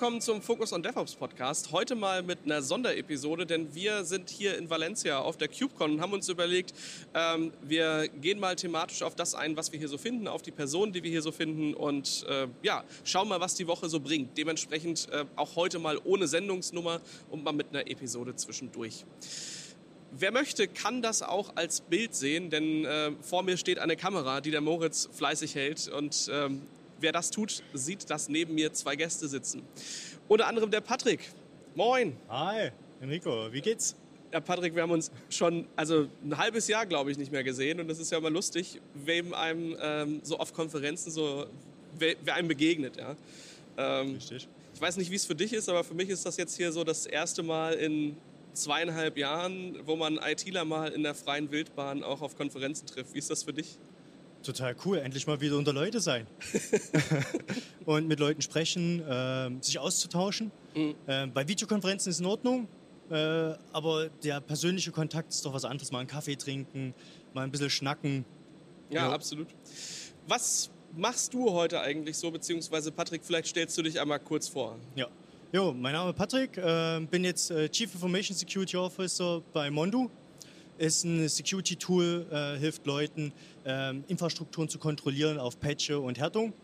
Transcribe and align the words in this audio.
willkommen 0.00 0.22
zum 0.22 0.40
Focus 0.40 0.72
on 0.72 0.82
DevOps 0.82 1.14
Podcast. 1.14 1.72
Heute 1.72 1.94
mal 1.94 2.22
mit 2.22 2.38
einer 2.46 2.62
Sonderepisode, 2.62 3.44
denn 3.44 3.74
wir 3.74 4.02
sind 4.06 4.30
hier 4.30 4.56
in 4.56 4.70
Valencia 4.70 5.18
auf 5.18 5.36
der 5.36 5.48
KubeCon 5.48 5.90
und 5.92 6.00
haben 6.00 6.14
uns 6.14 6.26
überlegt, 6.30 6.72
ähm, 7.12 7.52
wir 7.60 8.08
gehen 8.08 8.40
mal 8.40 8.56
thematisch 8.56 9.02
auf 9.02 9.14
das 9.14 9.34
ein, 9.34 9.58
was 9.58 9.72
wir 9.72 9.78
hier 9.78 9.88
so 9.88 9.98
finden, 9.98 10.26
auf 10.26 10.40
die 10.40 10.52
Personen, 10.52 10.94
die 10.94 11.02
wir 11.02 11.10
hier 11.10 11.20
so 11.20 11.32
finden 11.32 11.74
und 11.74 12.24
äh, 12.30 12.46
ja, 12.62 12.82
schauen 13.04 13.28
mal, 13.28 13.40
was 13.40 13.56
die 13.56 13.66
Woche 13.66 13.90
so 13.90 14.00
bringt. 14.00 14.38
Dementsprechend 14.38 15.06
äh, 15.10 15.26
auch 15.36 15.54
heute 15.56 15.78
mal 15.78 16.00
ohne 16.02 16.26
Sendungsnummer 16.26 17.02
und 17.28 17.44
mal 17.44 17.52
mit 17.52 17.66
einer 17.68 17.86
Episode 17.86 18.34
zwischendurch. 18.34 19.04
Wer 20.12 20.32
möchte, 20.32 20.66
kann 20.66 21.02
das 21.02 21.20
auch 21.20 21.56
als 21.56 21.82
Bild 21.82 22.14
sehen, 22.14 22.48
denn 22.48 22.86
äh, 22.86 23.12
vor 23.20 23.42
mir 23.42 23.58
steht 23.58 23.78
eine 23.78 23.96
Kamera, 23.96 24.40
die 24.40 24.50
der 24.50 24.62
Moritz 24.62 25.10
fleißig 25.12 25.56
hält 25.56 25.88
und 25.88 26.30
ähm, 26.32 26.62
wer 27.00 27.12
das 27.12 27.30
tut, 27.30 27.62
sieht, 27.72 28.08
dass 28.10 28.28
neben 28.28 28.54
mir 28.54 28.72
zwei 28.72 28.96
Gäste 28.96 29.28
sitzen. 29.28 29.62
Unter 30.28 30.46
anderem 30.46 30.70
der 30.70 30.80
Patrick. 30.80 31.30
Moin. 31.74 32.16
Hi, 32.28 32.70
Enrico, 33.00 33.52
wie 33.52 33.60
geht's? 33.60 33.96
Ja, 34.32 34.40
Patrick, 34.40 34.74
wir 34.76 34.82
haben 34.82 34.92
uns 34.92 35.10
schon 35.28 35.66
also 35.74 36.06
ein 36.22 36.38
halbes 36.38 36.68
Jahr, 36.68 36.86
glaube 36.86 37.10
ich, 37.10 37.18
nicht 37.18 37.32
mehr 37.32 37.42
gesehen. 37.42 37.80
Und 37.80 37.88
das 37.88 37.98
ist 37.98 38.12
ja 38.12 38.18
immer 38.18 38.30
lustig, 38.30 38.80
wem 38.94 39.34
einem 39.34 39.76
ähm, 39.80 40.20
so 40.22 40.38
auf 40.38 40.52
Konferenzen 40.52 41.10
so, 41.10 41.46
wer, 41.98 42.14
wer 42.22 42.34
einem 42.34 42.46
begegnet. 42.46 42.96
Ja. 42.96 43.16
Ähm, 43.76 44.14
Richtig. 44.14 44.46
Ich 44.74 44.80
weiß 44.80 44.96
nicht, 44.98 45.10
wie 45.10 45.16
es 45.16 45.26
für 45.26 45.34
dich 45.34 45.52
ist, 45.52 45.68
aber 45.68 45.82
für 45.82 45.94
mich 45.94 46.08
ist 46.10 46.24
das 46.24 46.36
jetzt 46.36 46.56
hier 46.56 46.70
so 46.70 46.84
das 46.84 47.06
erste 47.06 47.42
Mal 47.42 47.74
in 47.74 48.16
zweieinhalb 48.52 49.16
Jahren, 49.16 49.78
wo 49.84 49.96
man 49.96 50.18
ITler 50.18 50.64
mal 50.64 50.92
in 50.92 51.02
der 51.02 51.14
freien 51.14 51.50
Wildbahn 51.50 52.02
auch 52.02 52.22
auf 52.22 52.36
Konferenzen 52.36 52.86
trifft. 52.86 53.14
Wie 53.14 53.18
ist 53.18 53.30
das 53.30 53.42
für 53.42 53.52
dich? 53.52 53.78
Total 54.42 54.74
cool, 54.84 54.98
endlich 54.98 55.26
mal 55.26 55.40
wieder 55.40 55.56
unter 55.56 55.72
Leute 55.72 56.00
sein. 56.00 56.26
und 57.84 58.08
mit 58.08 58.20
Leuten 58.20 58.40
sprechen, 58.40 59.00
äh, 59.06 59.50
sich 59.60 59.78
auszutauschen. 59.78 60.50
Mhm. 60.74 60.94
Äh, 61.06 61.26
bei 61.26 61.46
Videokonferenzen 61.46 62.10
ist 62.10 62.20
in 62.20 62.26
Ordnung, 62.26 62.66
äh, 63.10 63.14
aber 63.72 64.08
der 64.22 64.40
persönliche 64.40 64.92
Kontakt 64.92 65.30
ist 65.30 65.44
doch 65.44 65.52
was 65.52 65.64
anderes. 65.64 65.92
Mal 65.92 65.98
einen 66.00 66.08
Kaffee 66.08 66.36
trinken, 66.36 66.94
mal 67.34 67.42
ein 67.42 67.50
bisschen 67.50 67.68
schnacken. 67.68 68.24
Ja, 68.88 69.06
ja. 69.06 69.12
absolut. 69.12 69.48
Was 70.26 70.70
machst 70.96 71.34
du 71.34 71.50
heute 71.52 71.80
eigentlich 71.80 72.16
so, 72.16 72.30
beziehungsweise 72.30 72.92
Patrick, 72.92 73.24
vielleicht 73.24 73.48
stellst 73.48 73.76
du 73.76 73.82
dich 73.82 74.00
einmal 74.00 74.20
kurz 74.20 74.48
vor. 74.48 74.76
Ja. 74.94 75.06
Jo, 75.52 75.72
mein 75.72 75.92
Name 75.92 76.10
ist 76.10 76.16
Patrick, 76.16 76.56
äh, 76.56 77.00
bin 77.10 77.24
jetzt 77.24 77.50
äh, 77.50 77.68
Chief 77.68 77.92
Information 77.92 78.36
Security 78.36 78.76
Officer 78.76 79.42
bei 79.52 79.68
Mondu 79.70 80.08
ist 80.80 81.04
ein 81.04 81.28
Security-Tool, 81.28 82.26
äh, 82.30 82.58
hilft 82.58 82.86
Leuten, 82.86 83.32
äh, 83.64 83.94
Infrastrukturen 84.08 84.68
zu 84.68 84.78
kontrollieren 84.78 85.38
auf 85.38 85.60
Patche 85.60 86.00
und 86.00 86.18
Härtung. 86.18 86.54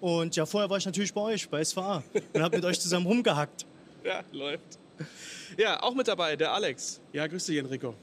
Und 0.00 0.36
ja, 0.36 0.46
vorher 0.46 0.70
war 0.70 0.78
ich 0.78 0.86
natürlich 0.86 1.12
bei 1.12 1.20
euch, 1.20 1.48
bei 1.48 1.64
SVA 1.64 2.04
und 2.32 2.40
habe 2.40 2.56
mit 2.56 2.64
euch 2.64 2.80
zusammen 2.80 3.06
rumgehackt. 3.06 3.66
Ja, 4.04 4.22
läuft. 4.32 4.78
Ja, 5.58 5.82
auch 5.82 5.92
mit 5.92 6.06
dabei, 6.06 6.36
der 6.36 6.52
Alex. 6.52 7.00
Ja, 7.12 7.26
grüß 7.26 7.44
dich, 7.44 7.58
Enrico. 7.58 7.94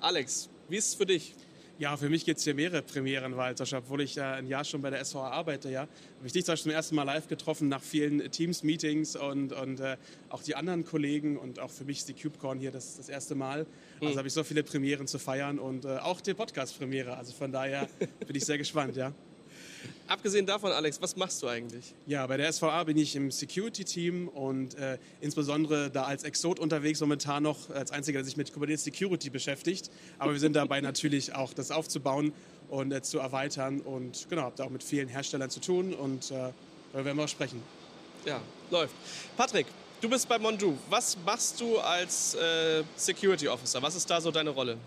Alex, 0.00 0.48
wie 0.68 0.76
ist 0.76 0.88
es 0.88 0.94
für 0.94 1.04
dich? 1.04 1.34
Ja, 1.82 1.96
für 1.96 2.08
mich 2.08 2.24
gibt 2.24 2.38
es 2.38 2.44
hier 2.44 2.54
mehrere 2.54 2.80
Premieren, 2.80 3.36
weil 3.36 3.56
obwohl 3.60 4.02
ich 4.02 4.14
ja 4.14 4.34
ein 4.34 4.46
Jahr 4.46 4.64
schon 4.64 4.80
bei 4.82 4.90
der 4.90 5.04
SVA 5.04 5.30
arbeite, 5.30 5.68
ja, 5.68 5.80
habe 5.80 6.26
ich 6.26 6.32
dich 6.32 6.44
zum 6.44 6.70
ersten 6.70 6.94
Mal 6.94 7.02
live 7.02 7.26
getroffen 7.26 7.68
nach 7.68 7.82
vielen 7.82 8.30
Teams-Meetings 8.30 9.16
und, 9.16 9.52
und 9.52 9.80
äh, 9.80 9.96
auch 10.28 10.44
die 10.44 10.54
anderen 10.54 10.84
Kollegen 10.84 11.36
und 11.36 11.58
auch 11.58 11.70
für 11.70 11.84
mich 11.84 11.98
ist 11.98 12.08
die 12.08 12.14
CubeCon 12.14 12.60
hier 12.60 12.70
das, 12.70 12.98
das 12.98 13.08
erste 13.08 13.34
Mal. 13.34 13.66
Also 14.00 14.14
mhm. 14.14 14.18
habe 14.18 14.28
ich 14.28 14.32
so 14.32 14.44
viele 14.44 14.62
Premieren 14.62 15.08
zu 15.08 15.18
feiern 15.18 15.58
und 15.58 15.84
äh, 15.84 15.96
auch 15.96 16.20
die 16.20 16.34
Podcast-Premiere. 16.34 17.16
Also 17.16 17.32
von 17.32 17.50
daher 17.50 17.88
bin 17.98 18.36
ich 18.36 18.44
sehr 18.44 18.58
gespannt, 18.58 18.94
ja. 18.94 19.12
Abgesehen 20.06 20.46
davon, 20.46 20.72
Alex, 20.72 21.00
was 21.00 21.16
machst 21.16 21.42
du 21.42 21.48
eigentlich? 21.48 21.94
Ja, 22.06 22.26
bei 22.26 22.36
der 22.36 22.52
SVA 22.52 22.84
bin 22.84 22.96
ich 22.96 23.16
im 23.16 23.30
Security-Team 23.30 24.28
und 24.28 24.74
äh, 24.74 24.98
insbesondere 25.20 25.90
da 25.90 26.04
als 26.04 26.24
Exot 26.24 26.58
unterwegs, 26.58 27.00
momentan 27.00 27.42
noch 27.42 27.70
als 27.70 27.90
einziger, 27.90 28.18
der 28.18 28.24
sich 28.24 28.36
mit 28.36 28.52
Kubernetes 28.52 28.84
Security 28.84 29.30
beschäftigt. 29.30 29.90
Aber 30.18 30.32
wir 30.32 30.40
sind 30.40 30.54
dabei 30.54 30.80
natürlich 30.82 31.34
auch, 31.34 31.54
das 31.54 31.70
aufzubauen 31.70 32.32
und 32.68 32.92
äh, 32.92 33.02
zu 33.02 33.18
erweitern 33.18 33.80
und 33.80 34.26
genau, 34.28 34.42
habe 34.42 34.56
da 34.56 34.64
auch 34.64 34.70
mit 34.70 34.82
vielen 34.82 35.08
Herstellern 35.08 35.50
zu 35.50 35.60
tun 35.60 35.94
und 35.94 36.30
äh, 36.30 36.52
darüber 36.92 37.04
werden 37.04 37.16
wir 37.18 37.24
auch 37.24 37.28
sprechen. 37.28 37.62
Ja, 38.24 38.40
läuft. 38.70 38.94
Patrick, 39.36 39.66
du 40.00 40.08
bist 40.08 40.28
bei 40.28 40.38
Mondu. 40.38 40.76
Was 40.88 41.16
machst 41.24 41.60
du 41.60 41.78
als 41.78 42.34
äh, 42.34 42.82
Security 42.96 43.48
Officer? 43.48 43.82
Was 43.82 43.94
ist 43.94 44.08
da 44.08 44.20
so 44.20 44.30
deine 44.30 44.50
Rolle? 44.50 44.78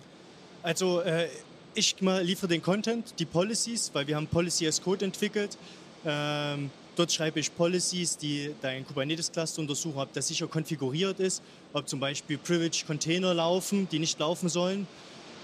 Also 0.63 1.01
äh, 1.01 1.29
ich 1.75 1.95
liefere 1.99 2.47
den 2.47 2.61
Content, 2.61 3.13
die 3.19 3.25
Policies, 3.25 3.91
weil 3.93 4.07
wir 4.07 4.15
haben 4.15 4.27
Policy 4.27 4.67
as 4.67 4.81
Code 4.81 5.05
entwickelt. 5.05 5.57
Ähm, 6.05 6.71
dort 6.95 7.11
schreibe 7.11 7.39
ich 7.39 7.53
Policies, 7.53 8.17
die 8.17 8.51
dein 8.61 8.85
Kubernetes-Cluster 8.85 9.61
untersuchen, 9.61 9.99
ob 9.99 10.13
das 10.13 10.27
sicher 10.27 10.47
konfiguriert 10.47 11.19
ist, 11.19 11.43
ob 11.73 11.87
zum 11.87 11.99
Beispiel 11.99 12.37
Privilege-Container 12.37 13.33
laufen, 13.33 13.87
die 13.91 13.99
nicht 13.99 14.17
laufen 14.19 14.49
sollen. 14.49 14.87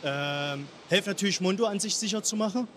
Ähm, 0.04 0.68
helfe 0.90 1.10
natürlich 1.10 1.42
Mondo 1.42 1.66
an 1.66 1.80
sich 1.80 1.96
sicher 1.96 2.24
zu 2.24 2.36
machen. 2.36 2.68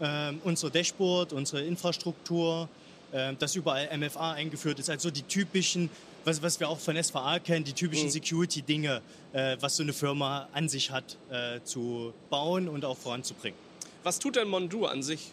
Ähm, 0.00 0.40
unser 0.44 0.70
Dashboard, 0.70 1.32
unsere 1.32 1.62
Infrastruktur, 1.62 2.68
äh, 3.12 3.34
dass 3.34 3.56
überall 3.56 3.88
MFA 3.96 4.32
eingeführt 4.32 4.78
ist, 4.78 4.88
also 4.88 5.10
die 5.10 5.22
typischen 5.22 5.90
was, 6.24 6.42
was 6.42 6.60
wir 6.60 6.68
auch 6.68 6.78
von 6.78 7.00
SVA 7.02 7.38
kennen, 7.38 7.64
die 7.64 7.72
typischen 7.72 8.06
mhm. 8.06 8.10
Security-Dinge, 8.10 9.02
äh, 9.32 9.56
was 9.60 9.76
so 9.76 9.82
eine 9.82 9.92
Firma 9.92 10.48
an 10.52 10.68
sich 10.68 10.90
hat, 10.90 11.16
äh, 11.30 11.60
zu 11.64 12.12
bauen 12.30 12.68
und 12.68 12.84
auch 12.84 12.96
voranzubringen. 12.96 13.58
Was 14.02 14.18
tut 14.18 14.36
denn 14.36 14.48
Mondu 14.48 14.86
an 14.86 15.02
sich? 15.02 15.32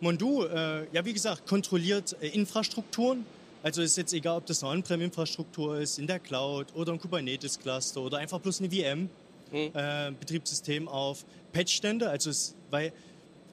Mondu, 0.00 0.44
äh, 0.44 0.86
ja 0.92 1.04
wie 1.04 1.12
gesagt, 1.12 1.46
kontrolliert 1.46 2.16
äh, 2.20 2.28
Infrastrukturen. 2.28 3.24
Also 3.62 3.82
ist 3.82 3.96
jetzt 3.96 4.12
egal, 4.12 4.38
ob 4.38 4.46
das 4.46 4.62
eine 4.62 4.72
On-Prem-Infrastruktur 4.72 5.78
ist, 5.80 5.98
in 5.98 6.06
der 6.06 6.20
Cloud 6.20 6.68
oder 6.74 6.92
ein 6.92 7.00
Kubernetes-Cluster 7.00 8.00
oder 8.00 8.18
einfach 8.18 8.38
bloß 8.38 8.60
eine 8.60 8.70
VM, 8.70 9.08
mhm. 9.50 9.70
Äh, 9.74 10.12
Betriebssystem 10.18 10.86
auf 10.88 11.24
Patchstände. 11.52 12.08
Also 12.08 12.30
es, 12.30 12.54
weil 12.70 12.92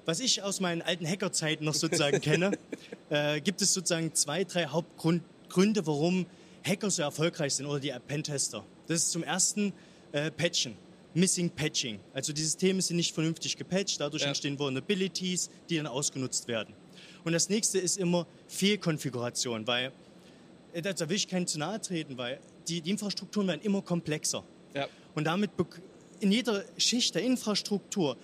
was 0.06 0.20
ich 0.20 0.44
aus 0.44 0.60
meinen 0.60 0.82
alten 0.82 1.08
Hackerzeiten 1.08 1.66
noch 1.66 1.74
sozusagen 1.74 2.20
kenne, 2.22 2.52
äh, 3.10 3.40
gibt 3.42 3.62
es 3.62 3.74
sozusagen 3.74 4.14
zwei, 4.14 4.44
drei 4.44 4.66
Hauptgrund 4.66 5.24
Gründe, 5.54 5.86
warum 5.86 6.26
Hacker 6.64 6.90
so 6.90 7.04
erfolgreich 7.04 7.54
sind 7.54 7.68
oder 7.68 7.80
die 7.80 7.94
Pentester. 8.08 8.66
Das 8.88 9.04
ist 9.04 9.12
zum 9.12 9.24
ersten 9.24 9.72
äh, 10.12 10.32
Patchen. 10.32 10.76
Missing 11.14 11.52
Patching. 11.52 12.00
Also 12.12 12.34
die 12.34 12.42
Systeme 12.42 12.82
sind 12.82 12.98
nicht 12.98 13.14
vernünftig 13.14 13.56
gepatcht, 13.56 14.00
dadurch 14.00 14.24
ja. 14.24 14.30
entstehen 14.30 14.58
Vulnerabilities, 14.58 15.52
die 15.70 15.78
dann 15.78 15.86
ausgenutzt 15.86 16.48
werden. 16.48 16.74
Und 17.24 17.34
das 17.34 17.50
nächste 17.50 17.78
ist 17.78 17.98
immer 17.98 18.26
Fehlkonfiguration, 18.48 19.68
weil, 19.68 19.92
äh, 20.74 20.82
da 20.82 21.08
will 21.08 21.16
ich 21.16 21.28
keinen 21.28 21.46
zu 21.46 21.60
nahe 21.60 21.80
treten, 21.80 22.18
weil 22.18 22.40
die, 22.68 22.82
die 22.82 22.90
Infrastrukturen 22.90 23.48
werden 23.48 23.62
immer 23.62 23.84
komplexer. 23.84 24.44
Ja. 24.74 24.88
Und 25.14 25.26
damit 25.26 25.52
in 26.20 26.32
jeder 26.32 26.64
Schicht 26.78 27.14
der 27.14 27.22
Infrastruktur 27.22 28.18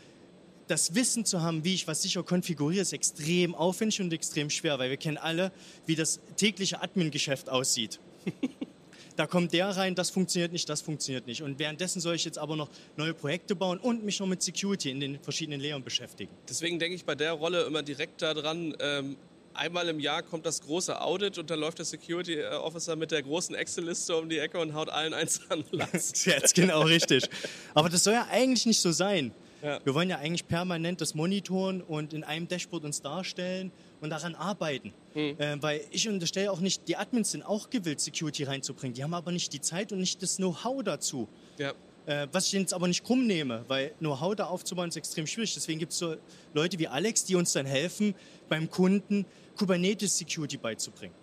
das 0.70 0.94
Wissen 0.94 1.26
zu 1.26 1.42
haben, 1.42 1.64
wie 1.64 1.74
ich 1.74 1.88
was 1.88 2.04
sicher 2.04 2.22
konfiguriere, 2.22 2.84
ist 2.84 2.94
extrem 2.94 3.56
aufwendig 3.56 4.02
und 4.02 4.14
extrem 4.14 4.52
schwer, 4.52 4.78
weil 4.78 4.92
wir 4.92 4.98
kennen 4.98 5.18
alle, 5.18 5.52
wie 5.88 5.96
das 5.96 6.20
tägliche 6.38 6.82
Admin-Geschäft 6.82 7.50
aussieht. 7.50 8.00
da 9.16 9.26
kommt 9.26 9.52
der 9.52 9.70
rein, 9.70 9.96
das 9.96 10.12
funktioniert 10.12 10.54
nicht, 10.54 10.70
das 10.70 10.82
funktioniert 10.82 11.26
nicht. 11.26 11.42
Und 11.42 11.58
währenddessen 11.58 12.00
soll 12.02 12.14
ich 12.14 12.24
jetzt 12.24 12.38
aber 12.38 12.56
noch 12.56 12.70
neue 12.98 13.16
Projekte 13.16 13.56
bauen 13.56 13.80
und 13.80 14.06
mich 14.06 14.20
noch 14.20 14.28
mit 14.28 14.44
Security 14.44 14.92
in 14.92 15.00
den 15.00 15.20
verschiedenen 15.20 15.60
Lehren 15.60 15.84
beschäftigen. 15.84 16.32
Deswegen 16.48 16.78
denke 16.78 16.96
ich 16.96 17.04
bei 17.04 17.16
der 17.16 17.34
Rolle 17.34 17.64
immer 17.64 17.82
direkt 17.82 18.22
daran, 18.22 18.76
ähm, 18.80 19.18
einmal 19.56 19.90
im 19.90 20.00
Jahr 20.00 20.22
kommt 20.22 20.46
das 20.46 20.62
große 20.62 21.02
Audit 21.02 21.40
und 21.40 21.50
dann 21.50 21.60
läuft 21.60 21.80
der 21.80 21.86
Security 21.86 22.44
Officer 22.44 22.96
mit 22.96 23.10
der 23.10 23.24
großen 23.24 23.56
Excel-Liste 23.56 24.16
um 24.16 24.30
die 24.30 24.38
Ecke 24.38 24.60
und 24.60 24.76
haut 24.76 24.90
allen 24.90 25.16
eins 25.16 25.42
an. 25.50 25.64
Jetzt 25.92 26.54
genau 26.54 26.84
richtig. 26.84 27.28
Aber 27.74 27.90
das 27.90 28.04
soll 28.04 28.14
ja 28.14 28.28
eigentlich 28.30 28.68
nicht 28.68 28.82
so 28.82 28.92
sein. 28.92 29.34
Ja. 29.62 29.80
Wir 29.84 29.94
wollen 29.94 30.10
ja 30.10 30.18
eigentlich 30.18 30.48
permanent 30.48 31.02
das 31.02 31.16
monitoren 31.16 31.82
und 31.82 32.14
in 32.14 32.24
einem 32.24 32.48
Dashboard 32.48 32.86
uns 32.86 33.02
darstellen 33.02 33.72
und 34.02 34.10
daran 34.10 34.36
arbeiten. 34.36 34.94
Mhm. 35.14 35.36
Äh, 35.38 35.62
weil 35.62 35.82
ich 35.92 36.08
unterstelle 36.08 36.52
auch 36.52 36.60
nicht, 36.60 36.88
die 36.88 36.96
Admins 36.96 37.32
sind 37.32 37.44
auch 37.44 37.70
gewillt, 37.70 38.00
Security 38.00 38.44
reinzubringen. 38.44 38.94
Die 38.94 39.04
haben 39.04 39.14
aber 39.14 39.32
nicht 39.32 39.52
die 39.54 39.62
Zeit 39.62 39.92
und 39.92 40.00
nicht 40.00 40.22
das 40.22 40.38
Know-how 40.38 40.84
dazu. 40.84 41.28
Ja. 41.58 41.74
Äh, 42.06 42.28
was 42.32 42.48
ich 42.48 42.54
jetzt 42.54 42.74
aber 42.74 42.88
nicht 42.88 43.04
krumm 43.04 43.28
nehme, 43.28 43.66
weil 43.68 43.92
Know-how 44.00 44.36
da 44.36 44.46
aufzubauen 44.46 44.90
ist 44.90 44.96
extrem 44.96 45.28
schwierig. 45.28 45.54
Deswegen 45.54 45.80
gibt 45.80 45.92
es 45.92 46.00
so 46.00 46.16
Leute 46.54 46.80
wie 46.80 46.88
Alex, 46.88 47.26
die 47.26 47.36
uns 47.36 47.54
dann 47.54 47.66
helfen, 47.66 48.16
beim 48.48 48.70
Kunden 48.70 49.26
Kubernetes 49.58 50.18
Security 50.18 50.58
beizubringen. 50.58 51.14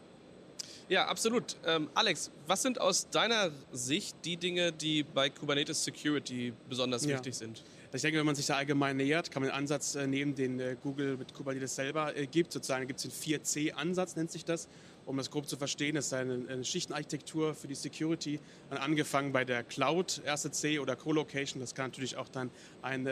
Ja, 0.89 1.07
absolut. 1.07 1.57
Ähm, 1.65 1.91
Alex, 1.95 2.31
was 2.47 2.63
sind 2.63 2.81
aus 2.81 3.09
deiner 3.11 3.51
Sicht 3.73 4.15
die 4.25 4.37
Dinge, 4.37 4.73
die 4.73 5.03
bei 5.03 5.31
Kubernetes 5.31 5.83
Security 5.83 6.53
besonders 6.69 7.05
ja. 7.05 7.15
wichtig 7.15 7.35
sind? 7.35 7.65
Ich 7.97 8.03
denke, 8.03 8.19
wenn 8.19 8.27
man 8.27 8.35
sich 8.35 8.45
da 8.45 8.57
allgemein 8.57 8.99
nähert, 8.99 9.31
kann 9.31 9.43
man 9.43 9.51
einen 9.51 9.61
Ansatz 9.61 9.95
äh, 9.95 10.07
nehmen, 10.07 10.35
den 10.35 10.61
äh, 10.61 10.77
Google 10.83 11.17
mit 11.17 11.33
Kubernetes 11.33 11.77
selber 11.77 12.15
äh, 12.15 12.27
gibt. 12.27 12.53
Sozusagen 12.53 12.87
gibt 12.87 13.03
es 13.03 13.05
den 13.05 13.41
4C-Ansatz, 13.41 14.17
nennt 14.17 14.31
sich 14.31 14.45
das. 14.45 14.69
Um 15.07 15.17
das 15.17 15.31
grob 15.31 15.49
zu 15.49 15.57
verstehen, 15.57 15.97
ist 15.97 16.13
eine, 16.13 16.63
Schichtenarchitektur 16.63 17.55
für 17.55 17.69
die 17.69 17.75
Security, 17.77 18.41
angefangen 18.71 19.33
bei 19.33 19.45
der 19.45 19.63
Cloud, 19.63 20.21
erste 20.27 20.51
C 20.51 20.79
oder 20.79 20.95
Co-Location. 20.95 21.61
Das 21.61 21.77
kann 21.77 21.87
natürlich 21.87 22.17
auch 22.17 22.29
dann 22.29 22.51
ein 22.83 23.07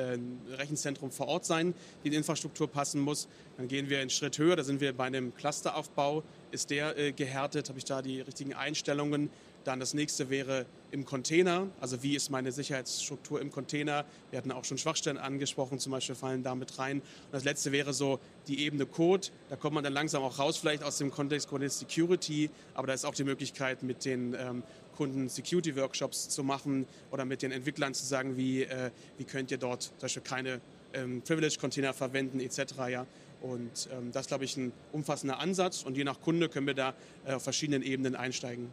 Rechenzentrum 0.51 1.13
vor 1.13 1.29
Ort 1.29 1.45
sein, 1.45 1.73
die 2.03 2.09
in 2.09 2.15
Infrastruktur 2.15 2.69
passen 2.69 3.01
muss. 3.01 3.29
Dann 3.57 3.69
gehen 3.69 3.89
wir 3.89 4.01
einen 4.01 4.11
Schritt 4.11 4.39
höher, 4.39 4.57
da 4.57 4.65
sind 4.65 4.81
wir 4.81 4.93
bei 4.93 5.05
einem 5.05 5.37
Clusteraufbau 5.37 6.25
ist 6.51 6.71
der 6.71 7.13
gehärtet, 7.13 7.69
habe 7.69 7.79
ich 7.79 7.85
da 7.85 8.03
die 8.03 8.21
richtigen 8.21 8.55
Einstellungen. 8.55 9.31
Dann 9.63 9.79
das 9.79 9.95
nächste 9.95 10.31
wäre 10.31 10.67
im 10.95 11.05
Container, 11.05 11.67
also 11.81 12.05
wie 12.05 12.15
ist 12.15 12.31
meine 12.31 12.53
Sicherheitsstruktur 12.53 13.41
im 13.41 13.51
Container. 13.51 14.05
Wir 14.31 14.39
hatten 14.39 14.53
auch 14.53 14.65
schon 14.65 14.79
Schwachstellen 14.79 15.19
angesprochen, 15.19 15.81
zum 15.81 15.91
Beispiel 15.91 16.15
fallen 16.15 16.45
da 16.45 16.55
mit 16.55 16.79
rein. 16.79 17.01
Und 17.01 17.33
das 17.33 17.43
letzte 17.43 17.73
wäre 17.73 17.93
so 17.93 18.21
die 18.47 18.65
Ebene 18.65 18.87
Code. 18.87 19.27
Da 19.49 19.57
kommt 19.57 19.75
man 19.75 19.83
dann 19.83 19.93
langsam 19.93 20.23
auch 20.23 20.39
raus, 20.39 20.57
vielleicht 20.57 20.85
aus 20.85 20.99
dem 20.99 21.11
Kontext 21.11 21.49
Kubernetes 21.49 21.81
Security, 21.81 22.49
aber 22.75 22.87
da 22.87 22.93
ist 22.93 23.05
auch 23.05 23.15
die 23.15 23.25
Möglichkeit, 23.25 23.83
mit 23.83 24.05
den 24.05 24.37
ähm, 24.39 24.63
Kunden 24.97 25.29
Security-Workshops 25.29 26.29
zu 26.29 26.45
machen 26.45 26.87
oder 27.11 27.25
mit 27.25 27.43
den 27.43 27.51
Entwicklern 27.51 27.93
zu 27.93 28.07
sagen, 28.07 28.37
wie, 28.37 28.63
äh, 28.63 28.93
wie 29.19 29.25
könnt 29.25 29.51
ihr 29.51 29.59
dort 29.59 29.83
zum 29.83 29.95
Beispiel 30.01 30.23
keine 30.23 30.61
ähm, 30.93 31.23
Privilege-Container 31.23 31.93
verwenden 31.93 32.39
etc. 32.39 32.75
Ja? 32.89 33.07
Und 33.43 33.89
ähm, 33.93 34.13
das 34.13 34.23
ist, 34.23 34.29
glaube 34.29 34.45
ich, 34.45 34.57
ein 34.57 34.73
umfassender 34.93 35.41
Ansatz 35.41 35.83
und 35.83 35.97
je 35.97 36.05
nach 36.05 36.21
Kunde 36.21 36.49
können 36.49 36.69
wir 36.69 36.75
da 36.75 36.95
äh, 37.27 37.33
auf 37.33 37.43
verschiedenen 37.43 37.83
Ebenen 37.83 38.15
einsteigen. 38.15 38.71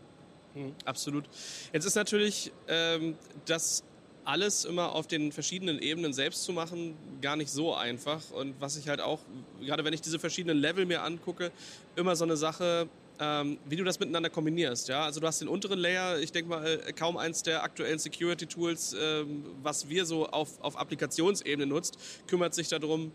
Mhm, 0.56 0.74
absolut. 0.86 1.25
Jetzt 1.74 1.86
ist 1.86 1.95
natürlich 1.95 2.51
ähm, 2.68 3.15
das 3.45 3.83
alles 4.24 4.65
immer 4.65 4.94
auf 4.94 5.07
den 5.07 5.31
verschiedenen 5.31 5.80
Ebenen 5.80 6.13
selbst 6.13 6.44
zu 6.44 6.53
machen, 6.53 6.95
gar 7.21 7.36
nicht 7.36 7.50
so 7.50 7.74
einfach. 7.74 8.21
Und 8.31 8.59
was 8.59 8.77
ich 8.77 8.88
halt 8.88 9.01
auch, 9.01 9.19
gerade 9.62 9.83
wenn 9.83 9.94
ich 9.94 10.01
diese 10.01 10.19
verschiedenen 10.19 10.57
Level 10.57 10.86
mir 10.86 11.03
angucke, 11.03 11.51
immer 11.95 12.15
so 12.15 12.24
eine 12.24 12.38
Sache, 12.38 12.88
ähm, 13.19 13.57
wie 13.65 13.75
du 13.75 13.83
das 13.83 14.00
miteinander 14.00 14.30
kombinierst. 14.30 14.89
Ja? 14.89 15.06
Also 15.06 15.19
du 15.19 15.27
hast 15.27 15.42
den 15.42 15.48
unteren 15.48 15.80
Layer, 15.80 16.19
ich 16.19 16.31
denke 16.31 16.50
mal, 16.50 16.80
kaum 16.95 17.18
eins 17.18 17.44
der 17.44 17.63
aktuellen 17.63 18.00
Security-Tools, 18.00 18.95
ähm, 19.00 19.45
was 19.62 19.89
wir 19.89 20.06
so 20.06 20.27
auf, 20.27 20.62
auf 20.62 20.77
Applikationsebene 20.77 21.65
nutzt, 21.65 21.98
kümmert 22.27 22.53
sich 22.53 22.68
darum, 22.68 23.12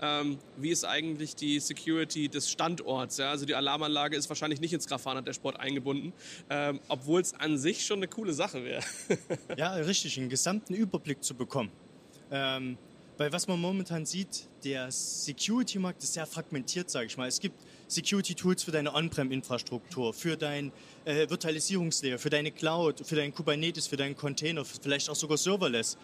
ähm, 0.00 0.38
wie 0.56 0.70
ist 0.70 0.84
eigentlich 0.84 1.36
die 1.36 1.60
Security 1.60 2.28
des 2.28 2.50
Standorts. 2.50 3.18
Ja? 3.18 3.30
Also 3.30 3.46
die 3.46 3.54
Alarmanlage 3.54 4.16
ist 4.16 4.28
wahrscheinlich 4.28 4.60
nicht 4.60 4.72
ins 4.72 4.86
Grafana 4.86 5.20
Sport 5.32 5.60
eingebunden, 5.60 6.12
ähm, 6.48 6.80
obwohl 6.88 7.20
es 7.20 7.34
an 7.34 7.58
sich 7.58 7.84
schon 7.84 7.98
eine 7.98 8.08
coole 8.08 8.32
Sache 8.32 8.64
wäre. 8.64 8.82
ja, 9.56 9.74
richtig, 9.74 10.18
einen 10.18 10.28
gesamten 10.28 10.74
Überblick 10.74 11.22
zu 11.22 11.34
bekommen. 11.34 11.70
Ähm, 12.30 12.78
weil 13.20 13.32
was 13.32 13.46
man 13.46 13.60
momentan 13.60 14.06
sieht, 14.06 14.48
der 14.64 14.90
Security-Markt 14.90 16.02
ist 16.02 16.14
sehr 16.14 16.24
fragmentiert, 16.24 16.88
sage 16.88 17.04
ich 17.04 17.18
mal. 17.18 17.28
Es 17.28 17.38
gibt 17.38 17.54
Security-Tools 17.86 18.62
für 18.62 18.70
deine 18.70 18.94
On-Prem-Infrastruktur, 18.94 20.14
für 20.14 20.38
dein 20.38 20.72
äh, 21.04 21.28
Virtualisierungslayer, 21.28 22.18
für 22.18 22.30
deine 22.30 22.50
Cloud, 22.50 23.06
für 23.06 23.16
dein 23.16 23.34
Kubernetes, 23.34 23.86
für 23.86 23.98
deinen 23.98 24.16
Container, 24.16 24.64
vielleicht 24.64 25.10
auch 25.10 25.16
sogar 25.16 25.36
Serverless. 25.36 25.98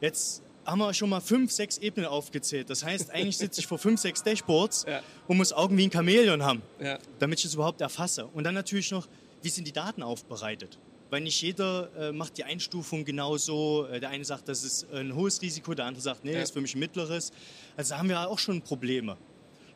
Jetzt 0.00 0.42
haben 0.66 0.78
wir 0.78 0.94
schon 0.94 1.10
mal 1.10 1.20
fünf, 1.20 1.52
sechs 1.52 1.78
Ebenen 1.78 2.08
aufgezählt. 2.08 2.70
Das 2.70 2.84
heißt, 2.84 3.10
eigentlich 3.10 3.38
sitze 3.38 3.60
ich 3.60 3.66
vor 3.66 3.78
fünf, 3.78 4.00
sechs 4.00 4.22
Dashboards 4.22 4.86
ja. 4.88 5.02
und 5.28 5.36
muss 5.36 5.52
Augen 5.52 5.76
wie 5.76 5.84
ein 5.84 5.92
Chamäleon 5.92 6.42
haben, 6.42 6.62
ja. 6.80 6.98
damit 7.18 7.40
ich 7.40 7.46
es 7.46 7.54
überhaupt 7.54 7.80
erfasse. 7.80 8.26
Und 8.26 8.44
dann 8.44 8.54
natürlich 8.54 8.90
noch, 8.90 9.06
wie 9.42 9.48
sind 9.48 9.66
die 9.66 9.72
Daten 9.72 10.02
aufbereitet? 10.02 10.78
Weil 11.10 11.20
nicht 11.20 11.40
jeder 11.42 11.90
äh, 11.96 12.12
macht 12.12 12.38
die 12.38 12.44
Einstufung 12.44 13.04
genauso. 13.04 13.86
Äh, 13.86 14.00
der 14.00 14.08
eine 14.10 14.24
sagt, 14.24 14.48
das 14.48 14.64
ist 14.64 14.90
ein 14.92 15.14
hohes 15.14 15.40
Risiko, 15.42 15.74
der 15.74 15.84
andere 15.86 16.02
sagt, 16.02 16.24
nee, 16.24 16.32
ja. 16.32 16.38
das 16.38 16.48
ist 16.48 16.54
für 16.54 16.60
mich 16.60 16.74
ein 16.74 16.80
mittleres. 16.80 17.32
Also 17.76 17.94
da 17.94 17.98
haben 17.98 18.08
wir 18.08 18.28
auch 18.28 18.38
schon 18.38 18.62
Probleme. 18.62 19.16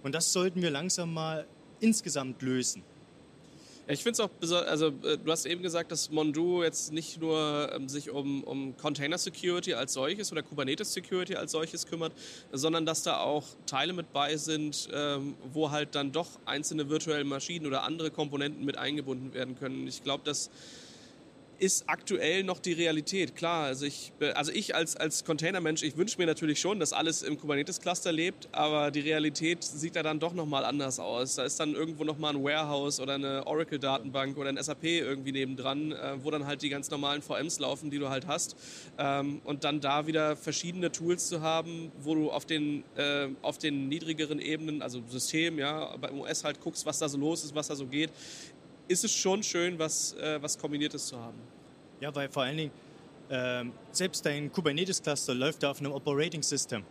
Und 0.02 0.14
das 0.14 0.32
sollten 0.32 0.62
wir 0.62 0.70
langsam 0.70 1.12
mal 1.12 1.46
insgesamt 1.80 2.42
lösen. 2.42 2.82
Ich 3.90 4.02
finde 4.02 4.12
es 4.12 4.20
auch 4.20 4.28
besonders, 4.28 4.68
also 4.68 4.88
äh, 5.02 5.16
du 5.16 5.32
hast 5.32 5.46
eben 5.46 5.62
gesagt, 5.62 5.90
dass 5.90 6.10
Mondu 6.10 6.62
jetzt 6.62 6.92
nicht 6.92 7.18
nur 7.22 7.72
ähm, 7.74 7.88
sich 7.88 8.10
um, 8.10 8.44
um 8.44 8.76
Container 8.76 9.16
Security 9.16 9.72
als 9.72 9.94
solches 9.94 10.30
oder 10.30 10.42
Kubernetes 10.42 10.92
Security 10.92 11.36
als 11.36 11.52
solches 11.52 11.86
kümmert, 11.86 12.12
sondern 12.52 12.84
dass 12.84 13.02
da 13.02 13.20
auch 13.20 13.44
Teile 13.64 13.94
mit 13.94 14.12
bei 14.12 14.36
sind, 14.36 14.90
ähm, 14.92 15.36
wo 15.54 15.70
halt 15.70 15.94
dann 15.94 16.12
doch 16.12 16.28
einzelne 16.44 16.90
virtuelle 16.90 17.24
Maschinen 17.24 17.64
oder 17.66 17.84
andere 17.84 18.10
Komponenten 18.10 18.62
mit 18.66 18.76
eingebunden 18.76 19.32
werden 19.32 19.58
können. 19.58 19.86
Ich 19.86 20.04
glaube, 20.04 20.22
dass 20.22 20.50
ist 21.58 21.84
aktuell 21.88 22.44
noch 22.44 22.60
die 22.60 22.72
Realität. 22.72 23.34
Klar, 23.34 23.64
also 23.64 23.84
ich, 23.84 24.12
also 24.34 24.52
ich 24.52 24.74
als, 24.74 24.96
als 24.96 25.24
Containermensch, 25.24 25.82
ich 25.82 25.96
wünsche 25.96 26.18
mir 26.18 26.26
natürlich 26.26 26.60
schon, 26.60 26.78
dass 26.78 26.92
alles 26.92 27.22
im 27.22 27.38
Kubernetes-Cluster 27.38 28.12
lebt, 28.12 28.48
aber 28.52 28.90
die 28.90 29.00
Realität 29.00 29.64
sieht 29.64 29.96
da 29.96 30.02
dann 30.02 30.20
doch 30.20 30.34
nochmal 30.34 30.64
anders 30.64 31.00
aus. 31.00 31.34
Da 31.34 31.44
ist 31.44 31.58
dann 31.58 31.74
irgendwo 31.74 32.04
nochmal 32.04 32.34
ein 32.34 32.42
Warehouse 32.42 33.00
oder 33.00 33.14
eine 33.14 33.46
Oracle-Datenbank 33.46 34.36
oder 34.36 34.50
ein 34.50 34.62
SAP 34.62 34.84
irgendwie 34.84 35.32
nebendran, 35.32 35.92
äh, 35.92 36.16
wo 36.22 36.30
dann 36.30 36.46
halt 36.46 36.62
die 36.62 36.68
ganz 36.68 36.90
normalen 36.90 37.22
VMs 37.22 37.58
laufen, 37.58 37.90
die 37.90 37.98
du 37.98 38.08
halt 38.08 38.26
hast. 38.26 38.56
Ähm, 38.96 39.40
und 39.44 39.64
dann 39.64 39.80
da 39.80 40.06
wieder 40.06 40.36
verschiedene 40.36 40.92
Tools 40.92 41.28
zu 41.28 41.40
haben, 41.40 41.90
wo 42.00 42.14
du 42.14 42.30
auf 42.30 42.46
den, 42.46 42.84
äh, 42.96 43.28
auf 43.42 43.58
den 43.58 43.88
niedrigeren 43.88 44.38
Ebenen, 44.38 44.80
also 44.82 45.02
System, 45.08 45.58
ja, 45.58 45.96
beim 45.96 46.20
OS 46.20 46.44
halt 46.44 46.60
guckst, 46.60 46.86
was 46.86 46.98
da 46.98 47.08
so 47.08 47.18
los 47.18 47.44
ist, 47.44 47.54
was 47.54 47.68
da 47.68 47.74
so 47.74 47.86
geht, 47.86 48.10
ist 48.88 49.04
es 49.04 49.14
schon 49.14 49.42
schön, 49.42 49.78
was, 49.78 50.14
äh, 50.14 50.42
was 50.42 50.58
Kombiniertes 50.58 51.06
zu 51.06 51.18
haben. 51.18 51.38
Ja, 52.00 52.14
weil 52.14 52.28
vor 52.28 52.42
allen 52.42 52.56
Dingen 52.56 52.70
äh, 53.28 53.64
selbst 53.92 54.24
dein 54.24 54.50
Kubernetes-Cluster 54.50 55.34
läuft 55.34 55.62
ja 55.62 55.70
auf 55.70 55.80
einem 55.80 55.92
Operating 55.92 56.42
System. 56.42 56.82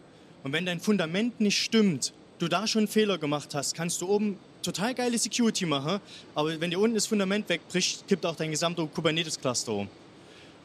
Und 0.44 0.54
wenn 0.54 0.66
dein 0.66 0.80
Fundament 0.80 1.40
nicht 1.42 1.62
stimmt, 1.62 2.14
du 2.40 2.48
da 2.48 2.68
schon 2.68 2.82
einen 2.82 2.88
Fehler 2.88 3.18
gemacht 3.18 3.56
hast, 3.56 3.76
kannst 3.76 4.02
du 4.02 4.08
oben 4.08 4.38
total 4.62 4.94
geile 4.94 5.18
Security 5.18 5.66
machen, 5.66 6.00
aber 6.36 6.60
wenn 6.60 6.70
dir 6.70 6.80
unten 6.80 6.96
das 6.96 7.08
Fundament 7.08 7.50
wegbricht, 7.50 8.08
kippt 8.08 8.26
auch 8.26 8.36
dein 8.36 8.52
gesamter 8.52 8.86
Kubernetes-Cluster 8.86 9.72
um. 9.72 9.90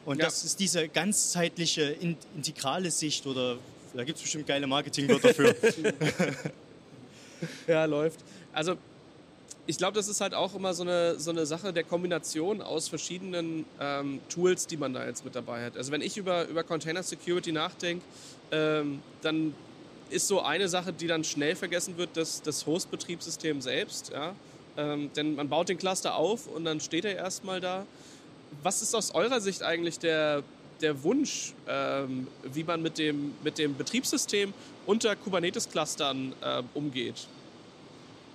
Und 0.04 0.18
ja. 0.18 0.24
das 0.24 0.44
ist 0.44 0.58
diese 0.58 0.88
ganzheitliche, 0.88 1.96
integrale 2.34 2.90
Sicht 2.90 3.26
oder 3.26 3.56
da 3.94 4.04
gibt 4.04 4.16
es 4.16 4.22
bestimmt 4.22 4.46
geile 4.46 4.66
Marketingwörter 4.66 5.28
dafür. 5.28 5.54
ja, 7.66 7.84
läuft. 7.84 8.20
Also 8.52 8.76
ich 9.66 9.78
glaube, 9.78 9.94
das 9.94 10.08
ist 10.08 10.20
halt 10.20 10.34
auch 10.34 10.54
immer 10.54 10.74
so 10.74 10.82
eine, 10.82 11.18
so 11.18 11.30
eine 11.30 11.46
Sache 11.46 11.72
der 11.72 11.84
Kombination 11.84 12.60
aus 12.62 12.88
verschiedenen 12.88 13.64
ähm, 13.80 14.20
Tools, 14.28 14.66
die 14.66 14.76
man 14.76 14.92
da 14.92 15.06
jetzt 15.06 15.24
mit 15.24 15.36
dabei 15.36 15.64
hat. 15.64 15.76
Also 15.76 15.92
wenn 15.92 16.02
ich 16.02 16.16
über, 16.16 16.48
über 16.48 16.64
Container 16.64 17.02
Security 17.02 17.52
nachdenke, 17.52 18.04
ähm, 18.50 19.00
dann 19.20 19.54
ist 20.10 20.26
so 20.26 20.42
eine 20.42 20.68
Sache, 20.68 20.92
die 20.92 21.06
dann 21.06 21.22
schnell 21.22 21.54
vergessen 21.54 21.96
wird, 21.96 22.10
das, 22.14 22.42
das 22.42 22.66
Host-Betriebssystem 22.66 23.60
selbst. 23.60 24.10
Ja? 24.12 24.34
Ähm, 24.76 25.10
denn 25.14 25.36
man 25.36 25.48
baut 25.48 25.68
den 25.68 25.78
Cluster 25.78 26.16
auf 26.16 26.48
und 26.48 26.64
dann 26.64 26.80
steht 26.80 27.04
er 27.04 27.14
erstmal 27.14 27.60
da. 27.60 27.86
Was 28.62 28.82
ist 28.82 28.94
aus 28.94 29.14
eurer 29.14 29.40
Sicht 29.40 29.62
eigentlich 29.62 29.98
der, 30.00 30.42
der 30.80 31.02
Wunsch, 31.04 31.54
ähm, 31.68 32.26
wie 32.42 32.64
man 32.64 32.82
mit 32.82 32.98
dem, 32.98 33.34
mit 33.44 33.58
dem 33.58 33.76
Betriebssystem 33.76 34.52
unter 34.86 35.14
Kubernetes-Clustern 35.14 36.34
äh, 36.42 36.62
umgeht? 36.74 37.28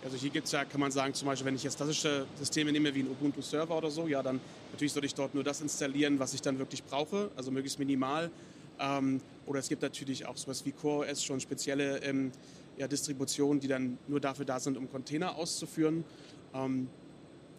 Also 0.07 0.19
hier 0.19 0.29
gibt 0.29 0.45
es 0.45 0.53
ja, 0.53 0.63
kann 0.63 0.79
man 0.79 0.89
sagen, 0.89 1.13
zum 1.13 1.25
Beispiel, 1.25 1.45
wenn 1.47 1.55
ich 1.55 1.63
jetzt 1.63 1.75
klassische 1.75 2.25
Systeme 2.39 2.71
nehme 2.71 2.95
wie 2.95 3.01
ein 3.01 3.09
Ubuntu-Server 3.09 3.77
oder 3.77 3.91
so, 3.91 4.07
ja, 4.07 4.23
dann 4.23 4.39
natürlich 4.71 4.93
sollte 4.93 5.05
ich 5.05 5.13
dort 5.13 5.35
nur 5.35 5.43
das 5.43 5.59
installieren, 5.59 6.17
was 6.17 6.33
ich 6.33 6.41
dann 6.41 6.59
wirklich 6.59 6.81
brauche, 6.85 7.29
also 7.35 7.51
möglichst 7.51 7.77
minimal. 7.77 8.31
Ähm, 8.79 9.19
oder 9.45 9.59
es 9.59 9.67
gibt 9.67 9.81
natürlich 9.81 10.25
auch 10.25 10.37
sowas 10.37 10.65
wie 10.65 10.71
CoreOS, 10.71 11.25
schon 11.25 11.41
spezielle 11.41 12.01
ähm, 12.03 12.31
ja, 12.77 12.87
Distributionen, 12.87 13.59
die 13.59 13.67
dann 13.67 13.97
nur 14.07 14.21
dafür 14.21 14.45
da 14.45 14.61
sind, 14.61 14.77
um 14.77 14.89
Container 14.89 15.35
auszuführen. 15.35 16.05
Ähm, 16.53 16.87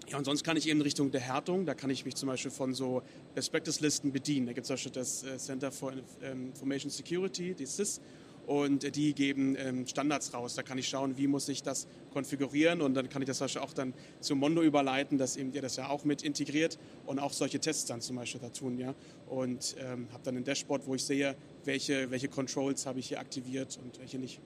ja, 0.08 0.16
und 0.16 0.24
sonst 0.24 0.42
kann 0.42 0.56
ich 0.56 0.66
eben 0.70 0.78
in 0.78 0.84
Richtung 0.84 1.10
der 1.10 1.20
Härtung, 1.20 1.66
da 1.66 1.74
kann 1.74 1.90
ich 1.90 2.06
mich 2.06 2.14
zum 2.14 2.30
Beispiel 2.30 2.50
von 2.50 2.72
so 2.72 3.02
Best 3.34 3.52
Practice 3.52 3.80
Listen 3.80 4.10
bedienen. 4.10 4.46
Da 4.46 4.54
gibt 4.54 4.64
es 4.64 4.68
zum 4.68 4.76
Beispiel 4.76 4.92
das 4.92 5.22
äh, 5.22 5.36
Center 5.36 5.70
for 5.70 5.92
Information 6.22 6.90
Security, 6.90 7.52
die 7.52 7.66
CIS, 7.66 8.00
und 8.48 8.96
die 8.96 9.12
geben 9.12 9.56
ähm, 9.58 9.86
Standards 9.86 10.32
raus. 10.32 10.54
Da 10.54 10.62
kann 10.62 10.78
ich 10.78 10.88
schauen, 10.88 11.18
wie 11.18 11.26
muss 11.26 11.50
ich 11.50 11.62
das 11.62 11.86
konfigurieren 12.14 12.80
und 12.80 12.94
dann 12.94 13.10
kann 13.10 13.20
ich 13.20 13.28
das 13.28 13.42
auch 13.58 13.74
dann 13.74 13.92
zu 14.20 14.36
Mondo 14.36 14.62
überleiten, 14.62 15.18
dass 15.18 15.36
eben 15.36 15.52
ihr 15.52 15.60
das 15.60 15.76
ja 15.76 15.90
auch 15.90 16.04
mit 16.04 16.22
integriert 16.22 16.78
und 17.04 17.18
auch 17.18 17.34
solche 17.34 17.60
Tests 17.60 17.84
dann 17.84 18.00
zum 18.00 18.16
Beispiel 18.16 18.40
da 18.40 18.48
tun. 18.48 18.78
Ja? 18.78 18.94
Und 19.28 19.76
ähm, 19.78 20.08
habe 20.12 20.22
dann 20.24 20.38
ein 20.38 20.44
Dashboard, 20.44 20.86
wo 20.86 20.94
ich 20.94 21.04
sehe, 21.04 21.36
welche, 21.66 22.10
welche 22.10 22.28
Controls 22.28 22.86
habe 22.86 23.00
ich 23.00 23.08
hier 23.08 23.20
aktiviert 23.20 23.78
und 23.82 23.98
welche 23.98 24.18
nicht. 24.18 24.40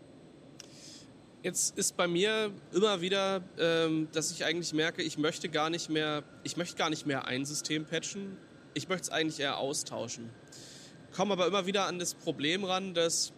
Jetzt 1.44 1.78
ist 1.78 1.96
bei 1.96 2.08
mir 2.08 2.50
immer 2.72 3.00
wieder, 3.02 3.44
ähm, 3.56 4.08
dass 4.12 4.32
ich 4.32 4.44
eigentlich 4.44 4.72
merke, 4.72 5.02
ich 5.02 5.16
möchte 5.16 5.48
gar 5.48 5.70
nicht 5.70 5.90
mehr, 5.90 6.24
ich 6.42 6.56
möchte 6.56 6.74
gar 6.74 6.90
nicht 6.90 7.06
mehr 7.06 7.26
ein 7.26 7.44
System 7.44 7.84
patchen, 7.84 8.36
ich 8.74 8.88
möchte 8.88 9.04
es 9.04 9.10
eigentlich 9.10 9.38
eher 9.38 9.58
austauschen. 9.58 10.28
Komme 11.12 11.34
aber 11.34 11.46
immer 11.46 11.66
wieder 11.66 11.86
an 11.86 12.00
das 12.00 12.14
Problem 12.14 12.64
ran, 12.64 12.94
dass 12.94 13.32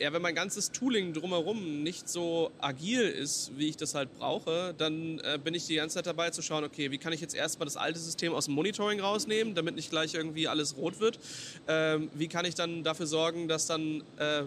ja, 0.00 0.12
wenn 0.12 0.22
mein 0.22 0.34
ganzes 0.34 0.70
Tooling 0.70 1.12
drumherum 1.12 1.82
nicht 1.82 2.08
so 2.08 2.50
agil 2.60 3.02
ist, 3.02 3.52
wie 3.56 3.68
ich 3.68 3.76
das 3.76 3.94
halt 3.94 4.16
brauche, 4.18 4.74
dann 4.78 5.18
äh, 5.20 5.38
bin 5.42 5.54
ich 5.54 5.66
die 5.66 5.76
ganze 5.76 5.96
Zeit 5.96 6.06
dabei 6.06 6.30
zu 6.30 6.42
schauen, 6.42 6.64
okay, 6.64 6.90
wie 6.90 6.98
kann 6.98 7.12
ich 7.12 7.20
jetzt 7.20 7.34
erstmal 7.34 7.66
das 7.66 7.76
alte 7.76 7.98
System 7.98 8.32
aus 8.32 8.46
dem 8.46 8.54
Monitoring 8.54 9.00
rausnehmen, 9.00 9.54
damit 9.54 9.74
nicht 9.74 9.90
gleich 9.90 10.14
irgendwie 10.14 10.48
alles 10.48 10.76
rot 10.76 11.00
wird? 11.00 11.18
Ähm, 11.66 12.10
wie 12.14 12.28
kann 12.28 12.44
ich 12.44 12.54
dann 12.54 12.84
dafür 12.84 13.06
sorgen, 13.06 13.48
dass 13.48 13.66
dann 13.66 14.02
äh, 14.18 14.44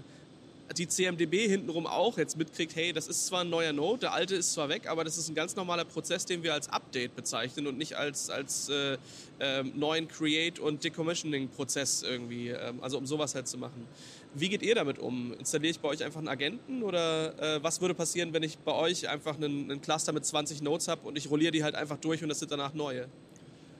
die 0.74 0.88
CMDB 0.88 1.48
hintenrum 1.48 1.86
auch 1.86 2.18
jetzt 2.18 2.38
mitkriegt, 2.38 2.76
hey, 2.76 2.94
das 2.94 3.08
ist 3.08 3.28
zwar 3.28 3.42
ein 3.42 3.50
neuer 3.50 3.74
Node, 3.74 4.02
der 4.02 4.14
alte 4.14 4.36
ist 4.36 4.54
zwar 4.54 4.70
weg, 4.70 4.88
aber 4.88 5.04
das 5.04 5.18
ist 5.18 5.30
ein 5.30 5.36
ganz 5.36 5.56
normaler 5.56 5.86
Prozess, 5.86 6.26
den 6.26 6.44
wir 6.44 6.54
als 6.54 6.70
Update 6.70 7.16
bezeichnen 7.16 7.68
und 7.68 7.78
nicht 7.78 7.96
als, 7.96 8.30
als 8.30 8.70
äh, 8.70 8.98
äh, 9.40 9.64
neuen 9.64 10.08
Create- 10.08 10.60
und 10.60 10.84
Decommissioning-Prozess 10.84 12.04
irgendwie, 12.04 12.50
äh, 12.50 12.74
also 12.82 12.98
um 12.98 13.06
sowas 13.06 13.36
halt 13.36 13.48
zu 13.48 13.58
machen. 13.58 13.88
Wie 14.34 14.48
geht 14.48 14.62
ihr 14.62 14.76
damit 14.76 14.98
um? 15.00 15.34
Installiere 15.34 15.72
ich 15.72 15.80
bei 15.80 15.90
euch 15.90 16.04
einfach 16.04 16.20
einen 16.20 16.30
Agenten 16.30 16.84
oder 16.84 17.58
äh, 17.58 17.64
was 17.64 17.82
würde 17.82 17.94
passieren, 17.94 18.34
wenn 18.34 18.44
ich 18.44 18.58
bei 18.58 18.74
euch 18.74 19.10
einfach 19.10 19.36
einen, 19.36 19.70
einen 19.70 19.82
Cluster 19.82 20.14
mit 20.14 20.26
20 20.26 20.62
Nodes 20.62 20.88
habe 20.88 21.08
und 21.08 21.18
ich 21.18 21.30
rolliere 21.30 21.52
die 21.52 21.64
halt 21.64 21.76
einfach 21.76 21.98
durch 21.98 22.24
und 22.24 22.30
das 22.30 22.40
sind 22.40 22.52
danach 22.52 22.74
neue? 22.74 23.08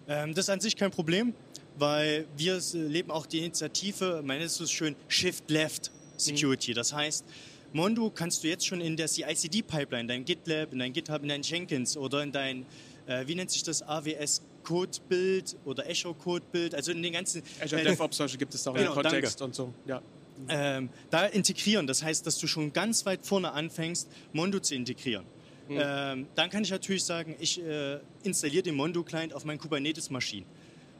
Ähm, 0.08 0.34
das 0.34 0.46
ist 0.46 0.50
an 0.50 0.60
sich 0.60 0.76
kein 0.76 0.92
Problem, 0.92 1.34
weil 1.78 2.26
wir 2.36 2.60
leben 2.74 3.12
auch 3.12 3.26
die 3.26 3.40
Initiative, 3.40 4.22
man 4.26 4.40
nennt 4.40 4.52
es 4.52 4.72
schön 4.72 4.96
Shift 5.08 5.50
Left 5.50 5.92
Security. 6.18 6.72
Mhm. 6.72 6.76
Das 6.76 6.94
heißt, 6.94 7.26
Mondo 7.74 8.12
kannst 8.14 8.44
du 8.44 8.50
jetzt 8.50 8.66
schon 8.66 8.82
in 8.82 8.98
der 8.98 9.08
CI/CD-Pipeline, 9.08 10.08
dein 10.08 10.26
GitLab, 10.26 10.74
in 10.74 10.80
dein 10.80 10.92
GitHub, 10.92 11.22
in 11.22 11.30
dein 11.30 11.42
Jenkins 11.42 11.96
oder 11.96 12.24
in 12.24 12.32
dein, 12.32 12.66
äh, 13.08 13.26
wie 13.26 13.36
nennt 13.36 13.52
sich 13.52 13.64
das, 13.64 13.82
AWS 13.82 14.42
Code-Bild 14.64 15.56
oder 15.66 15.88
Azure 15.90 16.14
Code-Bild, 16.14 16.76
also 16.76 16.92
in 16.92 17.02
den 17.02 17.14
ganzen... 17.14 17.42
Azure 17.62 17.82
äh, 17.82 17.86
DevOps 17.86 18.38
gibt 18.38 18.54
es 18.54 18.68
auch 18.68 18.74
genau, 18.74 18.90
im 18.90 18.94
Kontext 18.94 19.40
danke. 19.40 19.44
und 19.46 19.56
so, 19.56 19.74
ja. 19.86 20.02
Ähm, 20.50 20.90
da 21.10 21.26
integrieren, 21.26 21.88
das 21.88 22.04
heißt, 22.04 22.26
dass 22.26 22.38
du 22.38 22.48
schon 22.48 22.74
ganz 22.74 23.06
weit 23.06 23.26
vorne 23.26 23.52
anfängst, 23.52 24.10
Mondo 24.34 24.60
zu 24.60 24.76
integrieren. 24.76 25.26
Mhm. 25.68 25.80
Ähm, 25.82 26.28
dann 26.36 26.50
kann 26.50 26.64
ich 26.64 26.72
natürlich 26.72 27.04
sagen, 27.04 27.36
ich 27.40 27.64
äh, 27.64 28.00
installiere 28.24 28.64
den 28.64 28.76
Mondo-Client 28.76 29.34
auf 29.34 29.46
meinen 29.46 29.60
Kubernetes-Maschinen. 29.60 30.46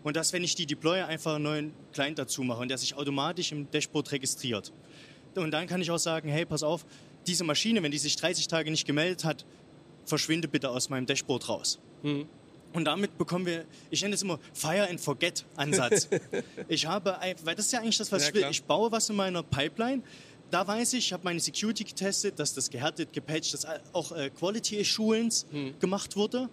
Und 0.04 0.16
dass, 0.16 0.34
wenn 0.34 0.44
ich 0.44 0.56
die 0.56 0.66
deploye, 0.66 1.06
einfach 1.06 1.36
einen 1.36 1.44
neuen 1.44 1.74
Client 1.94 2.18
dazu 2.18 2.44
mache 2.44 2.62
und 2.62 2.70
der 2.70 2.78
sich 2.78 2.96
automatisch 2.96 3.52
im 3.52 3.70
Dashboard 3.70 4.12
registriert. 4.12 4.74
Und 5.36 5.52
dann 5.52 5.68
kann 5.68 5.82
ich 5.82 5.92
auch 5.92 6.00
sagen, 6.00 6.30
hey, 6.30 6.46
pass 6.46 6.64
auf, 6.64 6.86
diese 7.28 7.44
Maschine, 7.44 7.84
wenn 7.84 7.92
die 7.92 8.00
sich 8.00 8.16
30 8.16 8.48
Tage 8.48 8.72
nicht 8.72 8.88
gemeldet 8.88 9.24
hat, 9.26 9.46
verschwinde 10.06 10.48
bitte 10.48 10.70
aus 10.70 10.90
meinem 10.90 11.06
Dashboard 11.06 11.48
raus. 11.50 11.80
Mhm. 12.02 12.28
Und 12.74 12.86
damit 12.86 13.18
bekommen 13.18 13.46
wir, 13.46 13.66
ich 13.90 14.02
nenne 14.02 14.16
es 14.16 14.22
immer 14.22 14.40
Fire 14.54 14.88
and 14.90 15.00
Forget 15.00 15.46
Ansatz. 15.56 16.08
ich 16.68 16.86
habe, 16.86 17.18
weil 17.44 17.56
das 17.56 17.66
ist 17.66 17.72
ja 17.74 17.80
eigentlich 17.80 17.98
das, 17.98 18.12
was 18.12 18.24
ja, 18.24 18.28
ich 18.30 18.34
will. 18.34 18.42
Klar. 18.42 18.52
Ich 18.52 18.64
baue 18.64 18.92
was 18.92 19.10
in 19.10 19.16
meiner 19.16 19.44
Pipeline. 19.44 20.02
Da 20.50 20.68
weiß 20.68 20.94
ich, 20.94 21.06
ich 21.06 21.14
habe 21.14 21.24
meine 21.24 21.40
Security 21.40 21.84
getestet, 21.84 22.40
dass 22.40 22.54
das 22.54 22.70
gehärtet, 22.70 23.14
gepatcht, 23.14 23.54
dass 23.54 23.66
auch 23.94 24.12
äh, 24.12 24.30
Quality 24.30 24.80
Assurance 24.80 25.46
hm. 25.52 25.80
gemacht 25.80 26.16
wurde. 26.16 26.50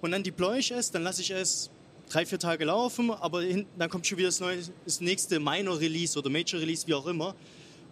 Und 0.00 0.12
dann 0.12 0.22
deploy 0.22 0.58
ich 0.58 0.70
es, 0.70 0.90
dann 0.90 1.02
lasse 1.02 1.20
ich 1.20 1.30
es 1.30 1.70
drei, 2.08 2.26
vier 2.26 2.38
Tage 2.38 2.64
laufen, 2.64 3.10
aber 3.10 3.42
dann 3.78 3.90
kommt 3.90 4.06
schon 4.06 4.18
wieder 4.18 4.28
das, 4.28 4.40
neue, 4.40 4.58
das 4.84 5.00
nächste 5.00 5.38
Minor 5.38 5.78
Release 5.78 6.18
oder 6.18 6.30
Major 6.30 6.60
Release, 6.60 6.86
wie 6.86 6.94
auch 6.94 7.06
immer. 7.06 7.34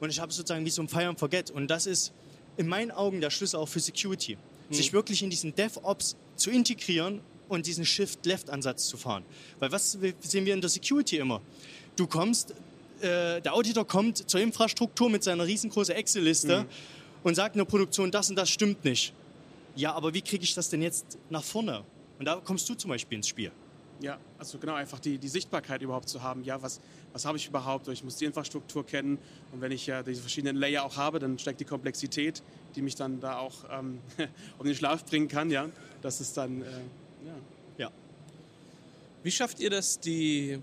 Und 0.01 0.11
ich 0.11 0.21
habe 0.21 0.33
sozusagen 0.33 0.65
wie 0.65 0.71
so 0.71 0.83
ein 0.83 0.89
Fire 0.89 1.07
and 1.07 1.19
Forget. 1.19 1.51
Und 1.51 1.69
das 1.69 1.87
ist 1.87 2.13
in 2.57 2.67
meinen 2.67 2.91
Augen 2.91 3.21
der 3.21 3.31
Schlüssel 3.31 3.57
auch 3.57 3.69
für 3.69 3.81
Security. 3.81 4.37
Hm. 4.69 4.77
Sich 4.77 4.93
wirklich 4.93 5.23
in 5.23 5.31
diesen 5.31 5.55
DevOps 5.55 6.17
zu 6.37 6.51
integrieren 6.51 7.21
und 7.49 7.67
diesen 7.67 7.85
Shift-Left-Ansatz 7.85 8.87
zu 8.87 8.97
fahren. 8.97 9.25
Weil 9.59 9.73
was 9.73 9.93
sehen 10.21 10.47
wir 10.47 10.55
in 10.55 10.61
der 10.61 10.71
Security 10.71 11.19
immer? 11.19 11.41
Du 11.97 12.07
kommst, 12.07 12.53
äh, 13.01 13.41
der 13.41 13.55
Auditor 13.55 13.87
kommt 13.87 14.29
zur 14.31 14.41
Infrastruktur 14.41 15.11
mit 15.11 15.25
seiner 15.25 15.47
riesengroßen 15.47 15.95
Excel-Liste 15.95 16.63
mhm. 16.63 16.69
und 17.23 17.35
sagt 17.35 17.55
in 17.55 17.59
der 17.59 17.65
Produktion, 17.65 18.11
das 18.11 18.31
und 18.31 18.37
das 18.37 18.51
stimmt 18.51 18.85
nicht. 18.85 19.13
Ja, 19.77 19.95
aber 19.95 20.13
wie 20.15 20.23
kriege 20.23 20.45
ich 20.45 20.55
das 20.55 20.71
denn 20.71 20.83
jetzt 20.83 21.19
nach 21.31 21.45
vorne? 21.45 21.85
Und 22.19 22.25
da 22.25 22.37
kommst 22.37 22.69
du 22.69 22.75
zum 22.75 22.91
Beispiel 22.91 23.17
ins 23.17 23.29
Spiel. 23.29 23.53
Ja, 24.01 24.19
also 24.39 24.59
genau, 24.59 24.75
einfach 24.75 25.01
die, 25.01 25.19
die 25.19 25.29
Sichtbarkeit 25.29 25.83
überhaupt 25.83 26.09
zu 26.09 26.23
haben. 26.23 26.45
Ja, 26.45 26.63
was, 26.63 26.81
was 27.13 27.25
habe 27.25 27.37
ich 27.37 27.49
überhaupt? 27.49 27.89
Ich 27.89 28.05
muss 28.05 28.17
die 28.17 28.27
Infrastruktur 28.27 28.87
kennen. 28.87 29.19
Und 29.53 29.61
wenn 29.61 29.73
ich 29.73 29.87
ja 29.87 30.03
diese 30.03 30.21
verschiedenen 30.21 30.57
Layer 30.57 30.85
auch 30.85 30.97
habe, 30.97 31.19
dann 31.19 31.39
steckt 31.39 31.61
die 31.61 31.65
Komplexität, 31.65 32.43
die 32.77 32.83
mich 32.83 32.95
dann 32.95 33.21
da 33.21 33.39
auch 33.39 33.55
ähm, 33.71 33.99
um 34.59 34.67
den 34.67 34.77
Schlaf 34.77 35.05
bringen 35.05 35.27
kann. 35.27 35.51
Ja, 35.51 35.69
das 36.01 36.21
ist 36.21 36.37
dann. 36.37 36.63
Äh, 36.63 36.65
ja. 37.29 37.87
ja. 37.87 37.91
Wie 39.23 39.31
schafft 39.31 39.61
ihr 39.61 39.71
das, 39.71 40.01
die, 40.01 40.59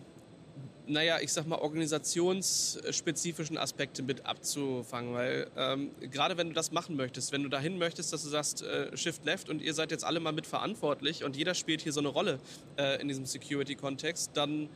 naja, 0.88 1.20
ich 1.22 1.32
sag 1.34 1.48
mal, 1.48 1.60
organisationsspezifischen 1.60 3.58
Aspekte 3.58 4.04
mit 4.04 4.26
abzufangen? 4.26 5.14
Weil 5.14 5.48
ähm, 5.58 5.92
gerade 6.12 6.38
wenn 6.38 6.48
du 6.50 6.54
das 6.54 6.72
machen 6.72 6.96
möchtest, 6.96 7.32
wenn 7.32 7.44
du 7.44 7.50
dahin 7.50 7.78
möchtest, 7.78 8.12
dass 8.14 8.24
du 8.24 8.30
sagst, 8.30 8.64
äh, 8.64 8.96
Shift 8.98 9.26
Left 9.26 9.50
und 9.50 9.62
ihr 9.62 9.74
seid 9.74 9.92
jetzt 9.92 10.04
alle 10.04 10.20
mal 10.20 10.34
mitverantwortlich 10.34 11.24
und 11.24 11.36
jeder 11.36 11.54
spielt 11.54 11.82
hier 11.82 11.94
so 11.94 12.00
eine 12.00 12.10
Rolle 12.10 12.40
äh, 12.78 13.02
in 13.02 13.08
diesem 13.08 13.26
Security-Kontext, 13.26 14.32
dann 14.34 14.70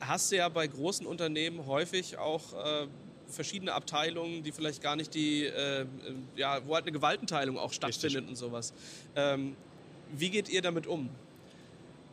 hast 0.00 0.32
du 0.32 0.36
ja 0.36 0.48
bei 0.48 0.66
großen 0.66 1.06
Unternehmen 1.06 1.66
häufig 1.66 2.18
auch 2.18 2.52
äh, 2.52 2.86
verschiedene 3.28 3.72
Abteilungen, 3.72 4.42
die 4.42 4.52
vielleicht 4.52 4.82
gar 4.82 4.96
nicht 4.96 5.14
die, 5.14 5.44
äh, 5.46 5.86
ja, 6.36 6.66
wo 6.66 6.74
halt 6.74 6.84
eine 6.84 6.92
Gewaltenteilung 6.92 7.58
auch 7.58 7.72
stattfindet 7.72 8.22
Richtig. 8.22 8.28
und 8.28 8.36
sowas. 8.36 8.72
Ähm, 9.16 9.56
wie 10.20 10.30
geht 10.30 10.48
ihr 10.48 10.62
damit 10.62 10.86
um? 10.86 11.10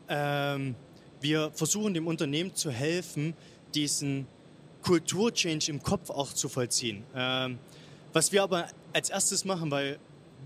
Ähm, 0.09 0.75
wir 1.21 1.51
versuchen 1.51 1.93
dem 1.93 2.07
Unternehmen 2.07 2.55
zu 2.55 2.71
helfen, 2.71 3.33
diesen 3.73 4.27
Kulturchange 4.81 5.63
im 5.67 5.81
Kopf 5.81 6.09
auch 6.09 6.33
zu 6.33 6.49
vollziehen. 6.49 7.03
Ähm, 7.15 7.59
was 8.13 8.31
wir 8.31 8.43
aber 8.43 8.67
als 8.93 9.09
erstes 9.09 9.45
machen, 9.45 9.71
weil 9.71 9.99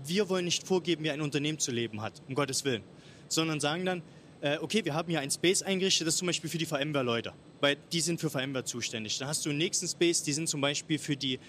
wir 0.04 0.28
wollen 0.28 0.44
nicht 0.44 0.66
vorgeben, 0.66 1.04
wie 1.04 1.10
ein 1.10 1.20
Unternehmen 1.20 1.58
zu 1.58 1.72
leben 1.72 2.02
hat, 2.02 2.22
um 2.28 2.34
Gottes 2.34 2.64
Willen, 2.64 2.82
sondern 3.28 3.60
sagen 3.60 3.84
dann, 3.84 4.02
äh, 4.40 4.58
okay, 4.58 4.84
wir 4.84 4.94
haben 4.94 5.08
hier 5.08 5.20
einen 5.20 5.30
Space 5.30 5.62
eingerichtet, 5.62 6.06
das 6.06 6.14
ist 6.14 6.18
zum 6.18 6.26
Beispiel 6.26 6.50
für 6.50 6.58
die 6.58 6.66
VMware-Leute, 6.66 7.32
weil 7.60 7.76
die 7.92 8.00
sind 8.00 8.20
für 8.20 8.30
VMware 8.30 8.64
zuständig. 8.64 9.18
Dann 9.18 9.28
hast 9.28 9.44
du 9.46 9.50
einen 9.50 9.58
nächsten 9.58 9.88
Space, 9.88 10.22
die 10.22 10.32
sind 10.32 10.48
zum 10.48 10.60
Beispiel 10.60 10.98
für 10.98 11.16
die 11.16 11.40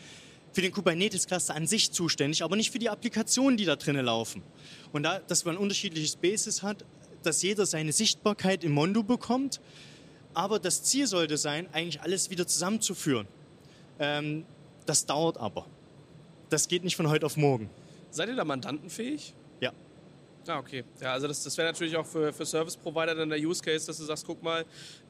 für 0.52 0.62
den 0.62 0.72
Kubernetes-Cluster 0.72 1.56
an 1.56 1.68
sich 1.68 1.92
zuständig, 1.92 2.44
aber 2.44 2.56
nicht 2.56 2.72
für 2.72 2.80
die 2.80 2.90
Applikationen, 2.90 3.58
die 3.58 3.66
da 3.66 3.76
drinnen 3.76 4.06
laufen. 4.06 4.44
Und 4.92 5.04
da, 5.04 5.20
dass 5.20 5.46
man 5.46 5.58
unterschiedliche 5.58 6.08
Spaces 6.08 6.64
hat, 6.64 6.86
dass 7.24 7.42
jeder 7.42 7.66
seine 7.66 7.92
Sichtbarkeit 7.92 8.64
im 8.64 8.72
Mondo 8.72 9.04
bekommt, 9.04 9.60
aber 10.34 10.60
das 10.60 10.84
Ziel 10.84 11.08
sollte 11.08 11.38
sein, 11.38 11.68
eigentlich 11.74 12.02
alles 12.02 12.30
wieder 12.30 12.48
zusammenzuführen. 12.48 13.28
Ähm, 14.00 14.46
das 14.86 15.06
dauert 15.06 15.38
aber. 15.38 15.66
Das 16.50 16.68
geht 16.68 16.84
nicht 16.84 16.96
von 16.96 17.10
heute 17.10 17.26
auf 17.26 17.38
morgen. 17.38 17.70
Seid 18.12 18.30
ihr 18.30 18.36
da 18.36 18.46
mandantenfähig? 18.46 19.34
Ja. 19.60 19.74
Ah, 20.48 20.60
okay. 20.60 20.84
Ja, 21.02 21.14
also 21.14 21.28
das, 21.28 21.44
das 21.44 21.58
wäre 21.58 21.68
natürlich 21.68 21.98
auch 21.98 22.06
für, 22.06 22.32
für 22.32 22.46
Service-Provider 22.46 23.16
dann 23.16 23.30
der 23.30 23.40
Use 23.40 23.62
Case, 23.62 23.86
dass 23.86 23.98
du 23.98 24.06
sagst, 24.06 24.26
guck 24.26 24.42
mal, 24.42 24.66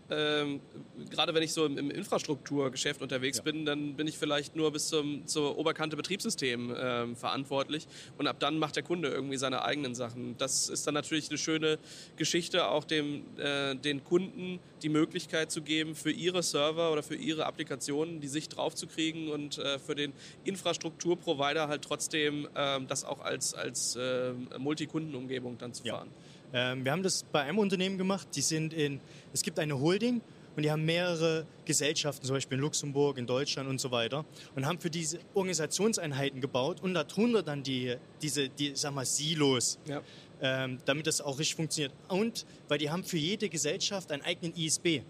ähm, 0.09 0.61
gerade 1.09 1.33
wenn 1.33 1.43
ich 1.43 1.53
so 1.53 1.65
im, 1.65 1.77
im 1.77 1.91
Infrastrukturgeschäft 1.91 3.01
unterwegs 3.01 3.37
ja. 3.37 3.43
bin, 3.43 3.65
dann 3.65 3.95
bin 3.95 4.07
ich 4.07 4.17
vielleicht 4.17 4.55
nur 4.55 4.71
bis 4.71 4.87
zum, 4.87 5.25
zur 5.27 5.57
Oberkante 5.57 5.95
Betriebssystem 5.97 6.73
ähm, 6.77 7.15
verantwortlich 7.15 7.87
und 8.17 8.27
ab 8.27 8.39
dann 8.39 8.59
macht 8.59 8.75
der 8.75 8.83
Kunde 8.83 9.09
irgendwie 9.09 9.37
seine 9.37 9.63
eigenen 9.63 9.95
Sachen. 9.95 10.37
Das 10.37 10.69
ist 10.69 10.87
dann 10.87 10.93
natürlich 10.93 11.29
eine 11.29 11.37
schöne 11.37 11.79
Geschichte, 12.15 12.67
auch 12.67 12.83
dem, 12.83 13.23
äh, 13.37 13.75
den 13.75 14.03
Kunden 14.03 14.59
die 14.83 14.89
Möglichkeit 14.89 15.51
zu 15.51 15.61
geben, 15.61 15.95
für 15.95 16.11
ihre 16.11 16.43
Server 16.43 16.91
oder 16.91 17.03
für 17.03 17.15
ihre 17.15 17.45
Applikationen 17.45 18.21
die 18.21 18.27
Sicht 18.27 18.55
drauf 18.55 18.75
zu 18.75 18.87
kriegen 18.87 19.29
und 19.29 19.57
äh, 19.57 19.79
für 19.79 19.95
den 19.95 20.13
Infrastrukturprovider 20.43 21.67
halt 21.67 21.83
trotzdem 21.83 22.47
äh, 22.55 22.79
das 22.87 23.03
auch 23.03 23.21
als, 23.21 23.53
als 23.53 23.95
äh, 23.95 24.33
Multikundenumgebung 24.57 25.57
dann 25.57 25.73
zu 25.73 25.83
fahren. 25.83 26.09
Ja. 26.09 26.26
Ähm, 26.53 26.85
wir 26.85 26.91
haben 26.91 27.03
das 27.03 27.23
bei 27.23 27.41
einem 27.41 27.59
Unternehmen 27.59 27.97
gemacht, 27.97 28.27
die 28.35 28.41
sind 28.41 28.73
in, 28.73 28.99
es 29.33 29.41
gibt 29.41 29.59
eine 29.59 29.79
Holding 29.79 30.21
und 30.55 30.63
die 30.63 30.71
haben 30.71 30.85
mehrere 30.85 31.45
Gesellschaften, 31.65 32.25
zum 32.25 32.35
Beispiel 32.35 32.57
in 32.57 32.63
Luxemburg, 32.63 33.17
in 33.17 33.27
Deutschland 33.27 33.69
und 33.69 33.79
so 33.79 33.91
weiter 33.91 34.25
und 34.55 34.65
haben 34.65 34.79
für 34.79 34.89
diese 34.89 35.19
Organisationseinheiten 35.33 36.41
gebaut 36.41 36.81
und 36.81 36.93
darunter 36.93 37.43
dann 37.43 37.63
die, 37.63 37.95
diese, 38.21 38.49
die, 38.49 38.71
sag 38.75 38.93
mal, 38.93 39.05
Silos. 39.05 39.79
Ja. 39.85 40.01
Ähm, 40.39 40.77
damit 40.85 41.07
das 41.07 41.19
auch 41.19 41.39
richtig 41.39 41.55
funktioniert. 41.55 41.91
Und 42.09 42.45
weil 42.67 42.77
die 42.77 42.91
haben 42.91 43.03
für 43.03 43.17
jede 43.17 43.49
Gesellschaft 43.49 44.11
einen 44.11 44.21
eigenen 44.21 44.55
ISB. 44.55 45.01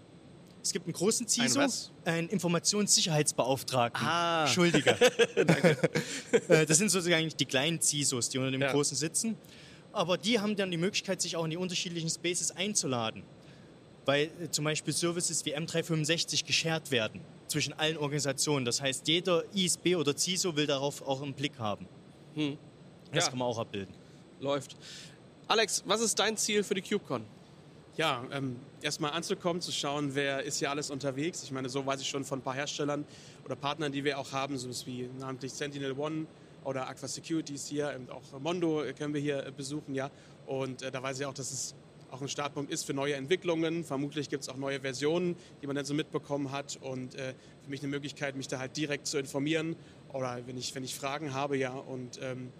Es 0.62 0.72
gibt 0.72 0.86
einen 0.86 0.94
großen 0.94 1.28
CISO, 1.28 1.60
ein 1.60 1.70
einen 2.04 2.28
Informationssicherheitsbeauftragten. 2.28 4.06
Ah. 4.06 4.44
Entschuldige. 4.46 4.96
Äh, 6.48 6.66
das 6.66 6.78
sind 6.78 6.90
sozusagen 6.90 7.28
die 7.38 7.44
kleinen 7.46 7.80
CISOs, 7.80 8.28
die 8.28 8.38
unter 8.38 8.50
dem 8.50 8.60
ja. 8.60 8.72
großen 8.72 8.96
sitzen. 8.96 9.36
Aber 9.92 10.18
die 10.18 10.38
haben 10.38 10.56
dann 10.56 10.70
die 10.70 10.76
Möglichkeit, 10.76 11.20
sich 11.20 11.36
auch 11.36 11.44
in 11.44 11.50
die 11.50 11.56
unterschiedlichen 11.56 12.10
Spaces 12.10 12.50
einzuladen. 12.50 13.22
Weil 14.04 14.30
äh, 14.40 14.50
zum 14.50 14.64
Beispiel 14.64 14.92
Services 14.92 15.44
wie 15.44 15.56
M365 15.56 16.46
geshared 16.46 16.90
werden 16.90 17.20
zwischen 17.48 17.72
allen 17.72 17.96
Organisationen. 17.96 18.64
Das 18.64 18.80
heißt, 18.80 19.08
jeder 19.08 19.44
ISB 19.54 19.96
oder 19.96 20.16
CISO 20.16 20.56
will 20.56 20.66
darauf 20.66 21.02
auch 21.02 21.22
einen 21.22 21.34
Blick 21.34 21.58
haben. 21.58 21.86
Hm. 22.34 22.58
Das 23.12 23.24
ja. 23.24 23.30
kann 23.30 23.38
man 23.38 23.48
auch 23.48 23.58
abbilden. 23.58 23.94
Läuft. 24.40 24.76
Alex, 25.48 25.82
was 25.86 26.00
ist 26.00 26.18
dein 26.18 26.36
Ziel 26.36 26.62
für 26.62 26.74
die 26.74 26.82
KubeCon? 26.82 27.24
Ja, 27.96 28.24
ähm, 28.30 28.56
erstmal 28.80 29.10
anzukommen, 29.10 29.60
zu 29.60 29.72
schauen, 29.72 30.14
wer 30.14 30.42
ist 30.44 30.58
hier 30.58 30.70
alles 30.70 30.88
unterwegs. 30.90 31.42
Ich 31.42 31.50
meine, 31.50 31.68
so 31.68 31.84
weiß 31.84 32.00
ich 32.00 32.08
schon 32.08 32.24
von 32.24 32.38
ein 32.38 32.42
paar 32.42 32.54
Herstellern 32.54 33.04
oder 33.44 33.56
Partnern, 33.56 33.90
die 33.90 34.04
wir 34.04 34.18
auch 34.18 34.30
haben, 34.30 34.56
so 34.56 34.68
wie 34.86 35.08
namentlich 35.18 35.52
Sentinel 35.52 35.98
One, 35.98 36.26
oder 36.68 36.86
Aqua 36.86 37.08
Securities 37.08 37.66
hier, 37.66 37.94
und 37.96 38.10
auch 38.10 38.22
Mondo 38.40 38.82
können 38.96 39.14
wir 39.14 39.20
hier 39.22 39.50
besuchen, 39.56 39.94
ja. 39.94 40.10
Und 40.46 40.82
äh, 40.82 40.90
da 40.90 41.02
weiß 41.02 41.18
ich 41.18 41.24
auch, 41.24 41.32
dass 41.32 41.50
es 41.50 41.74
auch 42.10 42.20
ein 42.20 42.28
Startpunkt 42.28 42.70
ist 42.70 42.84
für 42.84 42.92
neue 42.92 43.14
Entwicklungen. 43.14 43.84
Vermutlich 43.84 44.28
gibt 44.28 44.42
es 44.42 44.50
auch 44.50 44.56
neue 44.56 44.80
Versionen, 44.80 45.34
die 45.62 45.66
man 45.66 45.76
dann 45.76 45.86
so 45.86 45.94
mitbekommen 45.94 46.52
hat. 46.52 46.78
Und 46.82 47.14
äh, 47.14 47.34
für 47.62 47.70
mich 47.70 47.80
eine 47.80 47.88
Möglichkeit, 47.88 48.36
mich 48.36 48.48
da 48.48 48.58
halt 48.58 48.76
direkt 48.76 49.06
zu 49.06 49.18
informieren 49.18 49.76
oder 50.12 50.40
wenn 50.46 50.58
ich, 50.58 50.74
wenn 50.74 50.84
ich 50.84 50.94
Fragen 50.94 51.32
habe, 51.32 51.56
ja. 51.56 51.72
Und 51.72 52.20
ähm, 52.22 52.52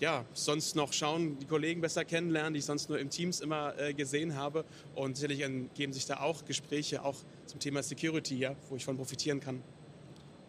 ja, 0.00 0.24
sonst 0.32 0.74
noch 0.74 0.94
schauen, 0.94 1.38
die 1.38 1.46
Kollegen 1.46 1.82
besser 1.82 2.06
kennenlernen, 2.06 2.54
die 2.54 2.60
ich 2.60 2.64
sonst 2.64 2.88
nur 2.88 2.98
im 2.98 3.10
Teams 3.10 3.40
immer 3.40 3.78
äh, 3.78 3.92
gesehen 3.92 4.34
habe. 4.34 4.64
Und 4.94 5.18
sicherlich 5.18 5.44
geben 5.74 5.92
sich 5.92 6.06
da 6.06 6.20
auch 6.20 6.46
Gespräche, 6.46 7.04
auch 7.04 7.16
zum 7.44 7.60
Thema 7.60 7.82
Security, 7.82 8.38
ja, 8.38 8.56
wo 8.70 8.76
ich 8.76 8.84
von 8.84 8.96
profitieren 8.96 9.40
kann. 9.40 9.62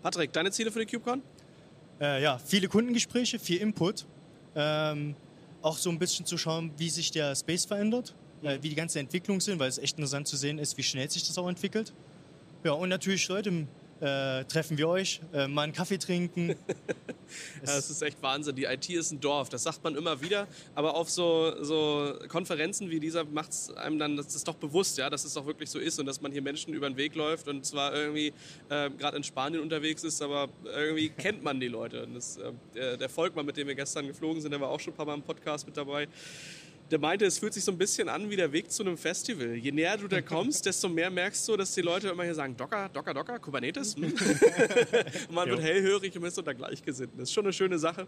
Patrick, 0.01 0.31
deine 0.31 0.51
Ziele 0.51 0.71
für 0.71 0.85
die 0.85 0.85
KubeCon? 0.85 1.21
Äh, 1.99 2.21
ja, 2.21 2.37
viele 2.37 2.67
Kundengespräche, 2.67 3.39
viel 3.39 3.57
Input. 3.57 4.05
Ähm, 4.55 5.15
auch 5.61 5.77
so 5.77 5.89
ein 5.89 5.97
bisschen 5.97 6.25
zu 6.25 6.37
schauen, 6.37 6.71
wie 6.77 6.89
sich 6.89 7.11
der 7.11 7.35
Space 7.35 7.65
verändert, 7.65 8.13
äh, 8.43 8.59
wie 8.61 8.69
die 8.69 8.75
ganze 8.75 8.99
Entwicklung 8.99 9.39
sind, 9.39 9.59
weil 9.59 9.69
es 9.69 9.77
echt 9.77 9.97
interessant 9.97 10.27
zu 10.27 10.35
sehen 10.35 10.59
ist, 10.59 10.77
wie 10.77 10.83
schnell 10.83 11.09
sich 11.09 11.25
das 11.25 11.37
auch 11.37 11.47
entwickelt. 11.47 11.93
Ja, 12.63 12.73
und 12.73 12.89
natürlich 12.89 13.27
Leute 13.27 13.67
äh, 13.99 14.43
treffen 14.45 14.77
wir 14.77 14.87
euch, 14.87 15.21
äh, 15.33 15.47
mal 15.47 15.63
einen 15.63 15.73
Kaffee 15.73 15.97
trinken. 15.97 16.49
ja, 16.49 16.55
das 17.61 17.89
ist 17.89 18.01
echt 18.01 18.21
Wahnsinn. 18.21 18.55
Die 18.55 18.65
IT 18.65 18.89
ist 18.89 19.11
ein 19.11 19.19
Dorf, 19.19 19.49
das 19.49 19.63
sagt 19.63 19.83
man 19.83 19.95
immer 19.95 20.21
wieder. 20.21 20.47
Aber 20.75 20.95
auf 20.95 21.09
so, 21.09 21.53
so 21.63 22.13
Konferenzen 22.27 22.89
wie 22.89 22.99
dieser 22.99 23.23
macht 23.23 23.51
es 23.51 23.71
einem 23.71 23.99
dann, 23.99 24.17
das 24.17 24.35
ist 24.35 24.47
doch 24.47 24.55
bewusst, 24.55 24.97
ja, 24.97 25.09
dass 25.09 25.25
es 25.25 25.33
doch 25.33 25.45
wirklich 25.45 25.69
so 25.69 25.79
ist 25.79 25.99
und 25.99 26.05
dass 26.05 26.21
man 26.21 26.31
hier 26.31 26.41
Menschen 26.41 26.73
über 26.73 26.89
den 26.89 26.97
Weg 26.97 27.15
läuft 27.15 27.47
und 27.47 27.65
zwar 27.65 27.93
irgendwie 27.93 28.33
äh, 28.69 28.89
gerade 28.89 29.17
in 29.17 29.23
Spanien 29.23 29.61
unterwegs 29.61 30.03
ist, 30.03 30.21
aber 30.21 30.49
irgendwie 30.65 31.09
kennt 31.17 31.43
man 31.43 31.59
die 31.59 31.67
Leute. 31.67 32.03
Und 32.03 32.15
das, 32.15 32.37
äh, 32.37 32.51
der, 32.75 32.97
der 32.97 33.09
Volkmann, 33.09 33.45
mit 33.45 33.57
dem 33.57 33.67
wir 33.67 33.75
gestern 33.75 34.07
geflogen 34.07 34.41
sind, 34.41 34.51
der 34.51 34.61
war 34.61 34.69
auch 34.69 34.79
schon 34.79 34.93
ein 34.93 34.97
paar 34.97 35.05
Mal 35.05 35.15
im 35.15 35.23
Podcast 35.23 35.65
mit 35.65 35.77
dabei 35.77 36.07
der 36.93 36.99
meinte, 36.99 37.25
es 37.25 37.39
fühlt 37.39 37.55
sich 37.55 37.63
so 37.63 37.71
ein 37.71 37.77
bisschen 37.77 38.07
an 38.07 38.29
wie 38.29 38.35
der 38.35 38.51
Weg 38.51 38.71
zu 38.71 38.83
einem 38.83 38.99
Festival. 38.99 39.55
Je 39.55 39.71
näher 39.71 39.97
du 39.97 40.07
da 40.07 40.21
kommst, 40.21 40.63
desto 40.67 40.87
mehr 40.87 41.09
merkst 41.09 41.47
du, 41.47 41.57
dass 41.57 41.73
die 41.73 41.81
Leute 41.81 42.09
immer 42.09 42.23
hier 42.23 42.35
sagen, 42.35 42.55
Docker, 42.55 42.87
Docker, 42.89 43.15
Docker, 43.15 43.39
Kubernetes. 43.39 43.95
Hm? 43.95 44.03
und 45.27 45.31
man 45.31 45.47
jo. 45.47 45.55
wird 45.55 45.63
hellhörig 45.63 46.15
und 46.15 46.23
ist 46.23 46.37
unter 46.37 46.53
Gleichgesinnten. 46.53 47.17
Das 47.17 47.29
ist 47.29 47.33
schon 47.33 47.45
eine 47.45 47.53
schöne 47.53 47.79
Sache. 47.79 48.07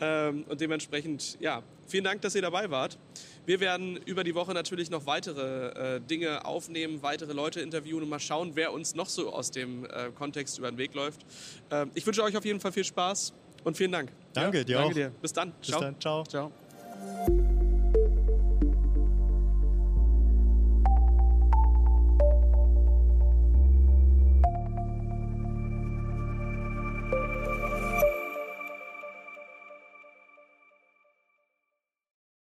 Ähm, 0.00 0.44
und 0.48 0.60
dementsprechend, 0.60 1.38
ja, 1.38 1.62
vielen 1.86 2.02
Dank, 2.02 2.20
dass 2.22 2.34
ihr 2.34 2.42
dabei 2.42 2.68
wart. 2.68 2.98
Wir 3.46 3.60
werden 3.60 3.96
über 3.98 4.24
die 4.24 4.34
Woche 4.34 4.52
natürlich 4.52 4.90
noch 4.90 5.06
weitere 5.06 5.96
äh, 5.96 6.00
Dinge 6.00 6.44
aufnehmen, 6.44 7.02
weitere 7.02 7.32
Leute 7.32 7.60
interviewen 7.60 8.02
und 8.02 8.08
mal 8.08 8.18
schauen, 8.18 8.50
wer 8.54 8.72
uns 8.72 8.96
noch 8.96 9.08
so 9.08 9.32
aus 9.32 9.52
dem 9.52 9.84
äh, 9.84 10.10
Kontext 10.18 10.58
über 10.58 10.68
den 10.68 10.78
Weg 10.78 10.94
läuft. 10.94 11.24
Äh, 11.70 11.86
ich 11.94 12.04
wünsche 12.04 12.24
euch 12.24 12.36
auf 12.36 12.44
jeden 12.44 12.58
Fall 12.58 12.72
viel 12.72 12.84
Spaß 12.84 13.32
und 13.62 13.76
vielen 13.76 13.92
Dank. 13.92 14.10
Danke, 14.32 14.58
ja? 14.58 14.64
dir 14.64 14.74
Danke 14.74 14.90
auch. 14.90 14.94
dir. 14.94 15.12
Bis 15.22 15.32
dann. 15.32 15.52
Bis 15.60 15.68
Ciao. 15.68 15.80
Dann. 15.80 16.00
Ciao. 16.00 16.24
Ciao. 16.24 16.52